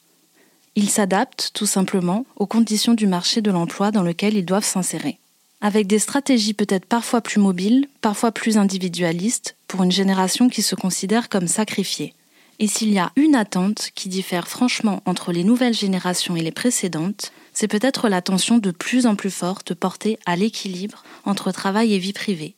Ils 0.76 0.90
s'adaptent 0.90 1.50
tout 1.54 1.66
simplement 1.66 2.26
aux 2.36 2.46
conditions 2.46 2.94
du 2.94 3.06
marché 3.06 3.40
de 3.40 3.50
l'emploi 3.50 3.90
dans 3.90 4.02
lequel 4.02 4.36
ils 4.36 4.44
doivent 4.44 4.64
s'insérer. 4.64 5.18
Avec 5.60 5.86
des 5.86 5.98
stratégies 5.98 6.54
peut-être 6.54 6.86
parfois 6.86 7.20
plus 7.20 7.40
mobiles, 7.40 7.88
parfois 8.00 8.32
plus 8.32 8.58
individualistes, 8.58 9.56
pour 9.66 9.82
une 9.82 9.90
génération 9.90 10.48
qui 10.48 10.62
se 10.62 10.74
considère 10.74 11.28
comme 11.28 11.48
sacrifiée. 11.48 12.14
Et 12.60 12.68
s'il 12.68 12.92
y 12.92 12.98
a 12.98 13.12
une 13.16 13.34
attente 13.34 13.90
qui 13.94 14.08
diffère 14.08 14.46
franchement 14.46 15.02
entre 15.06 15.32
les 15.32 15.44
nouvelles 15.44 15.74
générations 15.74 16.36
et 16.36 16.42
les 16.42 16.52
précédentes, 16.52 17.32
c'est 17.58 17.66
peut-être 17.66 18.08
l'attention 18.08 18.58
de 18.58 18.70
plus 18.70 19.04
en 19.06 19.16
plus 19.16 19.32
forte 19.32 19.74
portée 19.74 20.20
à 20.26 20.36
l'équilibre 20.36 21.02
entre 21.24 21.50
travail 21.50 21.92
et 21.92 21.98
vie 21.98 22.12
privée. 22.12 22.54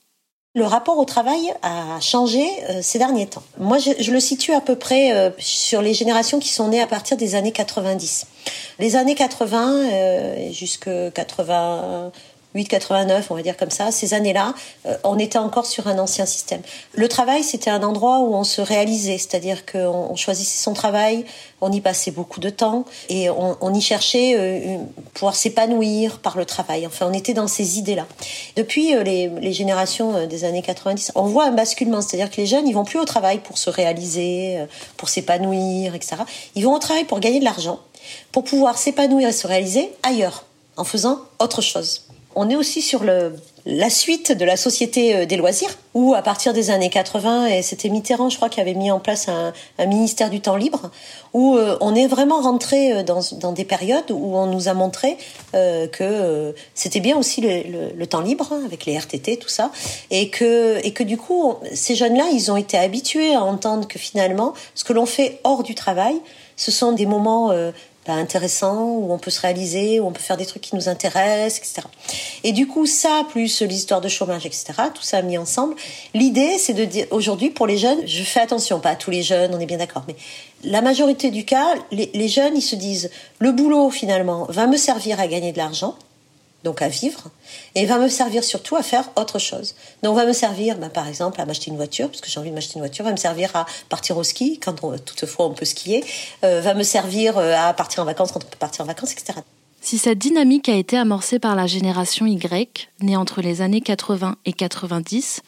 Le 0.55 0.65
rapport 0.65 0.99
au 0.99 1.07
travail 1.07 1.55
a 1.63 1.99
changé 2.01 2.45
euh, 2.69 2.81
ces 2.83 2.99
derniers 2.99 3.27
temps. 3.27 3.43
Moi, 3.59 3.79
je, 3.79 4.11
le 4.11 4.21
situe 4.21 4.53
à 4.53 4.61
peu 4.61 4.77
près 4.77 5.17
euh, 5.17 5.31
sur 5.39 5.81
les 5.81 5.95
générations 5.95 6.39
qui 6.39 6.51
sont 6.51 6.69
nées 6.69 6.83
à 6.83 6.87
partir 6.87 7.17
des 7.17 7.35
années 7.35 7.53
90. 7.53 8.27
Les 8.79 8.97
années 8.97 9.15
80 9.15 9.91
euh, 9.91 10.53
jusque 10.53 10.91
80 11.15 12.13
8-89, 12.55 13.25
on 13.31 13.35
va 13.37 13.43
dire 13.43 13.57
comme 13.57 13.71
ça, 13.71 13.93
ces 13.93 14.13
années-là, 14.13 14.55
euh, 14.87 14.97
on 15.05 15.19
était 15.19 15.39
encore 15.39 15.67
sur 15.67 15.87
un 15.87 15.99
ancien 15.99 16.27
système. 16.27 16.61
Le 16.95 17.09
travail, 17.09 17.45
c'était 17.45 17.71
un 17.71 17.83
endroit 17.83 18.19
où 18.21 18.35
on 18.35 18.43
se 18.43 18.61
réalisait, 18.61 19.19
c'est-à-dire 19.19 19.65
qu'on 19.65 20.17
choisissait 20.17 20.61
son 20.61 20.75
travail, 20.75 21.25
on 21.61 21.71
y 21.71 21.81
passait 21.81 22.11
beaucoup 22.11 22.41
de 22.41 22.51
temps 22.51 22.85
et 23.09 23.31
on, 23.31 23.75
y 23.75 23.81
cherchait 23.81 24.35
euh, 24.37 24.79
pouvoir 25.15 25.37
s'épanouir 25.37 26.19
par 26.19 26.37
le 26.37 26.45
travail. 26.45 26.87
Enfin, 26.87 27.07
on 27.09 27.13
était 27.13 27.35
dans 27.35 27.47
ces 27.47 27.79
idées-là. 27.79 28.07
Depuis 28.57 28.97
euh, 28.97 29.05
les, 29.05 29.29
les, 29.29 29.53
générations 29.53 30.27
des 30.27 30.45
années 30.45 30.63
90, 30.63 31.13
on 31.15 31.27
voit 31.27 31.45
un 31.45 31.53
basculement, 31.53 32.01
c'est-à-dire 32.01 32.31
que 32.31 32.41
les 32.41 32.47
jeunes, 32.47 32.67
ils 32.67 32.75
vont 32.75 32.85
plus 32.85 32.99
au 32.99 33.05
travail 33.05 33.39
pour 33.39 33.59
se 33.59 33.71
réaliser, 33.71 34.59
pour 34.97 35.09
s'épanouir, 35.09 35.95
etc. 35.95 36.17
Ils 36.57 36.65
vont 36.65 36.75
au 36.75 36.79
travail 36.79 37.05
pour 37.05 37.21
gagner 37.21 37.39
de 37.39 37.45
l'argent, 37.45 37.79
pour 38.33 38.43
pouvoir 38.43 38.79
s'épanouir 38.79 39.29
et 39.29 39.33
se 39.33 39.47
réaliser 39.47 39.93
ailleurs, 40.03 40.45
en 40.77 40.85
faisant 40.85 41.19
autre 41.39 41.61
chose. 41.61 42.03
On 42.37 42.49
est 42.49 42.57
aussi 42.57 42.81
sur 42.81 43.03
la 43.67 43.91
suite 43.91 44.33
de 44.33 44.45
la 44.45 44.57
société 44.57 45.15
euh, 45.15 45.27
des 45.27 45.37
loisirs, 45.37 45.71
où 45.95 46.15
à 46.15 46.23
partir 46.23 46.53
des 46.53 46.71
années 46.71 46.89
80, 46.89 47.47
et 47.47 47.63
c'était 47.63 47.89
Mitterrand, 47.89 48.31
je 48.31 48.37
crois, 48.37 48.49
qui 48.49 48.61
avait 48.61 48.75
mis 48.75 48.91
en 48.91 49.01
place 49.01 49.29
un, 49.29 49.53
ministère 49.87 50.31
du 50.31 50.41
temps 50.41 50.57
libre, 50.57 50.91
où 51.33 51.57
euh, 51.57 51.77
on 51.81 51.95
est 51.95 52.07
vraiment 52.07 52.41
rentré 52.41 52.93
euh, 52.93 53.03
dans, 53.03 53.53
des 53.53 53.65
périodes 53.65 54.11
où 54.11 54.37
on 54.37 54.47
nous 54.47 54.69
a 54.69 54.75
montré 54.75 55.17
que 55.53 56.55
c'était 56.75 57.01
bien 57.01 57.17
aussi 57.17 57.41
le, 57.41 58.07
temps 58.07 58.21
libre, 58.21 58.49
hein, 58.53 58.63
avec 58.65 58.87
les 58.87 58.97
RTT, 58.97 59.37
tout 59.39 59.49
ça, 59.49 59.73
et 60.11 60.31
que 60.31 61.03
du 61.03 61.17
coup, 61.17 61.57
ces 61.75 61.97
jeunes-là, 61.97 62.29
ils 62.33 62.53
ont 62.53 62.57
été 62.57 62.79
habitués 62.79 63.35
à 63.35 63.43
entendre 63.43 63.89
que 63.89 63.99
finalement, 63.99 64.55
ce 64.75 64.85
que 64.85 64.93
l'on 64.93 65.07
fait 65.07 65.41
hors 65.43 65.63
du 65.63 65.75
travail, 65.75 66.15
ce 66.57 66.71
sont 66.71 66.93
des 66.93 67.07
moments 67.07 67.53
intéressant, 68.15 68.83
où 68.83 69.13
on 69.13 69.19
peut 69.19 69.31
se 69.31 69.41
réaliser, 69.41 70.01
où 70.01 70.07
on 70.07 70.13
peut 70.13 70.21
faire 70.21 70.37
des 70.37 70.47
trucs 70.47 70.63
qui 70.63 70.75
nous 70.75 70.89
intéressent, 70.89 71.59
etc. 71.59 71.87
Et 72.45 72.53
du 72.53 72.67
coup, 72.67 72.87
ça, 72.87 73.25
plus 73.29 73.63
l'histoire 73.63 74.01
de 74.01 74.09
chômage, 74.09 74.47
etc., 74.47 74.73
tout 74.95 75.03
ça 75.03 75.23
mis 75.23 75.39
ensemble, 75.39 75.75
l'idée, 76.15 76.59
c'est 76.59 76.75
de 76.75 76.85
dire, 76.85 77.07
aujourd'hui, 77.11 77.51
pour 77.51 77.67
les 77.67 77.79
jeunes, 77.79 78.07
je 78.07 78.23
fais 78.23 78.41
attention, 78.41 78.81
pas 78.81 78.91
à 78.91 78.97
tous 78.97 79.11
les 79.11 79.23
jeunes, 79.23 79.55
on 79.55 79.61
est 79.61 79.67
bien 79.67 79.79
d'accord, 79.79 80.05
mais 80.09 80.17
la 80.65 80.83
majorité 80.83 81.31
du 81.31 81.45
cas, 81.45 81.75
les, 81.91 82.11
les 82.15 82.29
jeunes, 82.29 82.57
ils 82.57 82.63
se 82.63 82.77
disent, 82.77 83.11
le 83.39 83.53
boulot, 83.53 83.91
finalement, 83.91 84.47
va 84.49 84.67
me 84.67 84.77
servir 84.77 85.21
à 85.21 85.27
gagner 85.27 85.53
de 85.53 85.59
l'argent, 85.59 85.97
donc 86.65 86.83
à 86.83 86.89
vivre, 86.89 87.31
et 87.75 87.87
va 87.87 87.99
me 87.99 88.09
servir 88.09 88.45
surtout 88.45 88.77
à 88.77 88.83
faire 88.83 89.11
autre 89.17 89.39
chose. 89.39 89.75
Donc 90.03 90.17
va 90.17 90.27
me 90.27 90.33
servir, 90.33 90.77
bah, 90.79 90.91
par 90.91 91.09
exemple, 91.09 91.41
à 91.41 91.47
m'acheter 91.47 91.71
une 91.71 91.77
voiture, 91.77 92.09
parce 92.09 92.21
que 92.21 92.29
j'ai 92.31 92.39
envie 92.39 92.51
de 92.51 92.55
m'acheter 92.55 92.75
une 92.75 92.83
voiture, 92.83 93.05
va 93.05 93.13
me 93.13 93.17
servir 93.17 93.55
à 93.55 93.67
partir 93.89 94.17
au 94.17 94.23
ski, 94.23 94.59
quand 94.59 94.75
toutefois 95.05 95.47
on 95.47 95.55
peut 95.55 95.65
skier, 95.65 96.05
euh, 96.45 96.61
va 96.61 96.75
me 96.75 96.83
servir 96.83 97.39
euh, 97.39 97.55
à 97.57 97.73
partir 97.73 98.03
en 98.03 98.07
vacances 98.07 98.33
quand 98.33 98.45
on 98.45 98.49
peut 98.49 98.59
partir 98.59 98.85
en 98.85 98.87
vacances, 98.87 99.13
etc. 99.13 99.41
Si 99.81 99.97
cette 99.97 100.19
dynamique 100.19 100.69
a 100.69 100.75
été 100.75 100.99
amorcée 100.99 101.39
par 101.39 101.57
la 101.57 101.67
génération 101.67 102.27
Y, 102.27 102.91
née 103.01 103.17
entre 103.17 103.41
les 103.41 103.63
années 103.63 103.81
80 103.81 104.37
et 104.45 104.53
90, 104.53 105.41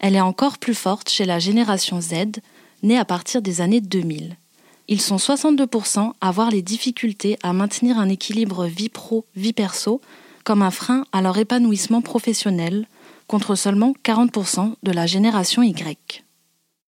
elle 0.00 0.16
est 0.16 0.20
encore 0.20 0.58
plus 0.58 0.74
forte 0.74 1.08
chez 1.08 1.24
la 1.24 1.38
génération 1.38 2.00
Z, 2.00 2.40
née 2.82 2.98
à 2.98 3.04
partir 3.04 3.42
des 3.42 3.60
années 3.60 3.80
2000. 3.80 4.36
Ils 4.88 5.00
sont 5.00 5.16
62% 5.16 6.12
à 6.20 6.28
avoir 6.28 6.50
les 6.50 6.62
difficultés 6.62 7.38
à 7.42 7.52
maintenir 7.52 7.98
un 7.98 8.08
équilibre 8.08 8.66
vie 8.66 8.88
pro-vie 8.88 9.52
perso 9.52 10.00
comme 10.46 10.62
un 10.62 10.70
frein 10.70 11.04
à 11.12 11.20
leur 11.20 11.36
épanouissement 11.36 12.00
professionnel, 12.00 12.86
contre 13.26 13.56
seulement 13.56 13.92
40% 14.04 14.74
de 14.80 14.92
la 14.92 15.04
génération 15.04 15.62
Y. 15.64 16.22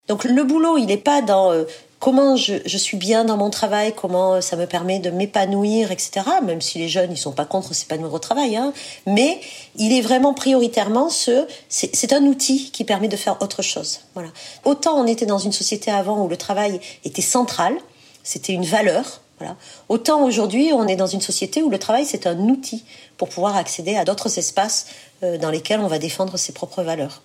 Donc 0.07 0.23
le 0.23 0.44
boulot, 0.44 0.79
il 0.79 0.87
n'est 0.87 0.97
pas 0.97 1.23
dans 1.23 1.51
euh, 1.51 1.64
comment 1.99 2.37
je, 2.37 2.79
suis 2.79 2.97
bien 2.97 3.25
dans 3.25 3.37
mon 3.37 3.51
travail, 3.51 3.92
comment 3.97 4.40
ça 4.40 4.55
me 4.55 4.66
permet 4.66 5.01
de 5.01 5.11
m'épanouir, 5.11 5.90
etc. 5.90 6.23
Même 6.44 6.61
si 6.61 6.79
les 6.79 6.88
jeunes, 6.88 7.11
ils 7.11 7.18
sont 7.18 7.33
pas 7.33 7.44
contre 7.44 7.75
s'épanouir 7.75 8.14
au 8.14 8.21
travail, 8.21 8.57
hein. 8.57 8.73
mais 9.07 9.40
il 9.75 9.92
est 9.92 10.03
vraiment 10.03 10.35
prioritairement 10.35 11.11
ce, 11.11 11.49
c'est 11.68 12.12
un 12.12 12.23
outil 12.23 12.71
qui 12.71 12.85
permet 12.85 13.09
de 13.09 13.16
faire 13.16 13.42
autre 13.42 13.62
chose. 13.62 14.01
Voilà. 14.14 14.31
Autant 14.64 14.94
on 15.01 15.07
était 15.07 15.27
dans 15.27 15.38
une 15.38 15.53
société 15.53 15.90
avant 15.90 16.25
où 16.25 16.29
le 16.29 16.37
travail 16.37 16.81
était 17.05 17.23
central, 17.23 17.75
c'était 18.23 18.53
une 18.53 18.64
valeur, 18.64 19.21
Autant 19.88 20.24
aujourd'hui, 20.24 20.70
on 20.72 20.87
est 20.87 20.96
dans 20.96 21.07
une 21.07 21.20
société 21.20 21.62
où 21.62 21.70
le 21.70 21.79
travail, 21.79 22.05
c'est 22.05 22.27
un 22.27 22.38
outil 22.38 22.85
pour 23.16 23.29
pouvoir 23.29 23.57
accéder 23.57 23.96
à 23.96 24.05
d'autres 24.05 24.38
espaces 24.38 24.87
euh, 25.22 25.38
dans 25.38 25.51
lesquels 25.51 25.81
on 25.81 25.87
va 25.87 25.98
défendre 25.98 26.37
ses 26.37 26.53
propres 26.53 26.83
valeurs. 26.83 27.22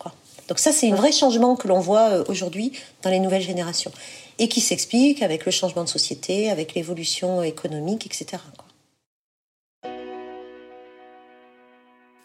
Donc 0.47 0.59
ça, 0.59 0.71
c'est 0.71 0.91
un 0.91 0.95
vrai 0.95 1.11
changement 1.11 1.55
que 1.55 1.67
l'on 1.67 1.79
voit 1.79 2.09
euh, 2.09 2.23
aujourd'hui 2.27 2.73
dans 3.01 3.09
les 3.09 3.19
nouvelles 3.19 3.41
générations 3.41 3.91
et 4.39 4.47
qui 4.47 4.61
s'explique 4.61 5.21
avec 5.21 5.45
le 5.45 5.51
changement 5.51 5.83
de 5.83 5.89
société, 5.89 6.49
avec 6.49 6.73
l'évolution 6.73 7.43
économique, 7.43 8.05
etc. 8.05 8.41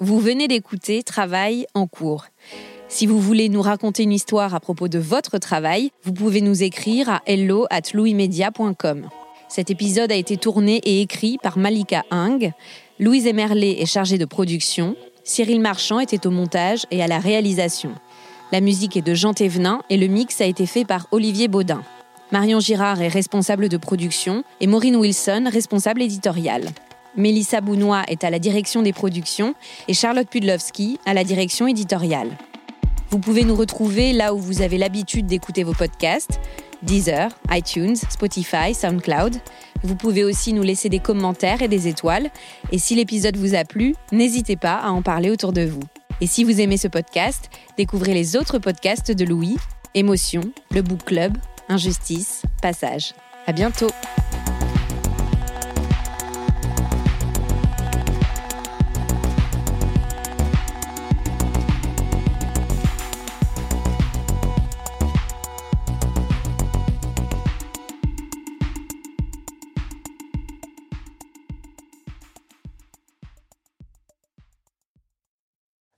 Vous 0.00 0.20
venez 0.20 0.48
d'écouter 0.48 1.02
Travail 1.02 1.66
en 1.74 1.86
cours. 1.86 2.26
Si 2.88 3.06
vous 3.06 3.20
voulez 3.20 3.48
nous 3.50 3.60
raconter 3.60 4.04
une 4.04 4.12
histoire 4.12 4.54
à 4.54 4.60
propos 4.60 4.88
de 4.88 4.98
votre 4.98 5.38
travail, 5.38 5.90
vous 6.04 6.12
pouvez 6.12 6.40
nous 6.40 6.62
écrire 6.62 7.10
à 7.10 7.22
hello 7.26 7.66
at. 7.68 7.92
Cet 9.48 9.70
épisode 9.70 10.12
a 10.12 10.14
été 10.14 10.36
tourné 10.36 10.76
et 10.84 11.00
écrit 11.00 11.38
par 11.42 11.56
Malika 11.56 12.04
Hing. 12.10 12.52
Louise 13.00 13.26
Emerlet 13.26 13.80
est 13.80 13.86
chargée 13.86 14.18
de 14.18 14.26
production. 14.26 14.94
Cyril 15.24 15.60
Marchand 15.60 16.00
était 16.00 16.26
au 16.26 16.30
montage 16.30 16.84
et 16.90 17.02
à 17.02 17.06
la 17.06 17.18
réalisation. 17.18 17.92
La 18.52 18.60
musique 18.60 18.96
est 18.96 19.02
de 19.02 19.14
Jean 19.14 19.32
Thévenin 19.32 19.80
et 19.88 19.96
le 19.96 20.06
mix 20.06 20.42
a 20.42 20.46
été 20.46 20.66
fait 20.66 20.84
par 20.84 21.06
Olivier 21.12 21.48
Baudin. 21.48 21.82
Marion 22.30 22.60
Girard 22.60 23.00
est 23.00 23.08
responsable 23.08 23.70
de 23.70 23.78
production 23.78 24.44
et 24.60 24.66
Maureen 24.66 24.96
Wilson 24.96 25.48
responsable 25.50 26.02
éditoriale. 26.02 26.68
Mélissa 27.16 27.62
Bounois 27.62 28.02
est 28.08 28.24
à 28.24 28.30
la 28.30 28.38
direction 28.38 28.82
des 28.82 28.92
productions 28.92 29.54
et 29.88 29.94
Charlotte 29.94 30.28
Pudlowski 30.28 31.00
à 31.06 31.14
la 31.14 31.24
direction 31.24 31.66
éditoriale. 31.66 32.36
Vous 33.10 33.18
pouvez 33.18 33.44
nous 33.44 33.56
retrouver 33.56 34.12
là 34.12 34.34
où 34.34 34.38
vous 34.38 34.60
avez 34.60 34.76
l'habitude 34.76 35.24
d'écouter 35.24 35.64
vos 35.64 35.72
podcasts, 35.72 36.38
Deezer, 36.82 37.30
iTunes, 37.50 37.96
Spotify, 37.96 38.74
SoundCloud. 38.74 39.36
Vous 39.82 39.94
pouvez 39.94 40.24
aussi 40.24 40.52
nous 40.52 40.62
laisser 40.62 40.88
des 40.88 40.98
commentaires 40.98 41.62
et 41.62 41.68
des 41.68 41.88
étoiles. 41.88 42.30
Et 42.72 42.78
si 42.78 42.94
l'épisode 42.94 43.36
vous 43.36 43.54
a 43.54 43.64
plu, 43.64 43.94
n'hésitez 44.12 44.56
pas 44.56 44.76
à 44.76 44.90
en 44.90 45.02
parler 45.02 45.30
autour 45.30 45.52
de 45.52 45.62
vous. 45.62 45.82
Et 46.20 46.26
si 46.26 46.44
vous 46.44 46.60
aimez 46.60 46.76
ce 46.76 46.88
podcast, 46.88 47.50
découvrez 47.76 48.14
les 48.14 48.36
autres 48.36 48.58
podcasts 48.58 49.12
de 49.12 49.24
Louis, 49.24 49.56
Émotion, 49.94 50.42
Le 50.72 50.82
Book 50.82 51.04
Club, 51.04 51.36
Injustice, 51.68 52.42
Passage. 52.60 53.14
À 53.46 53.52
bientôt! 53.52 53.90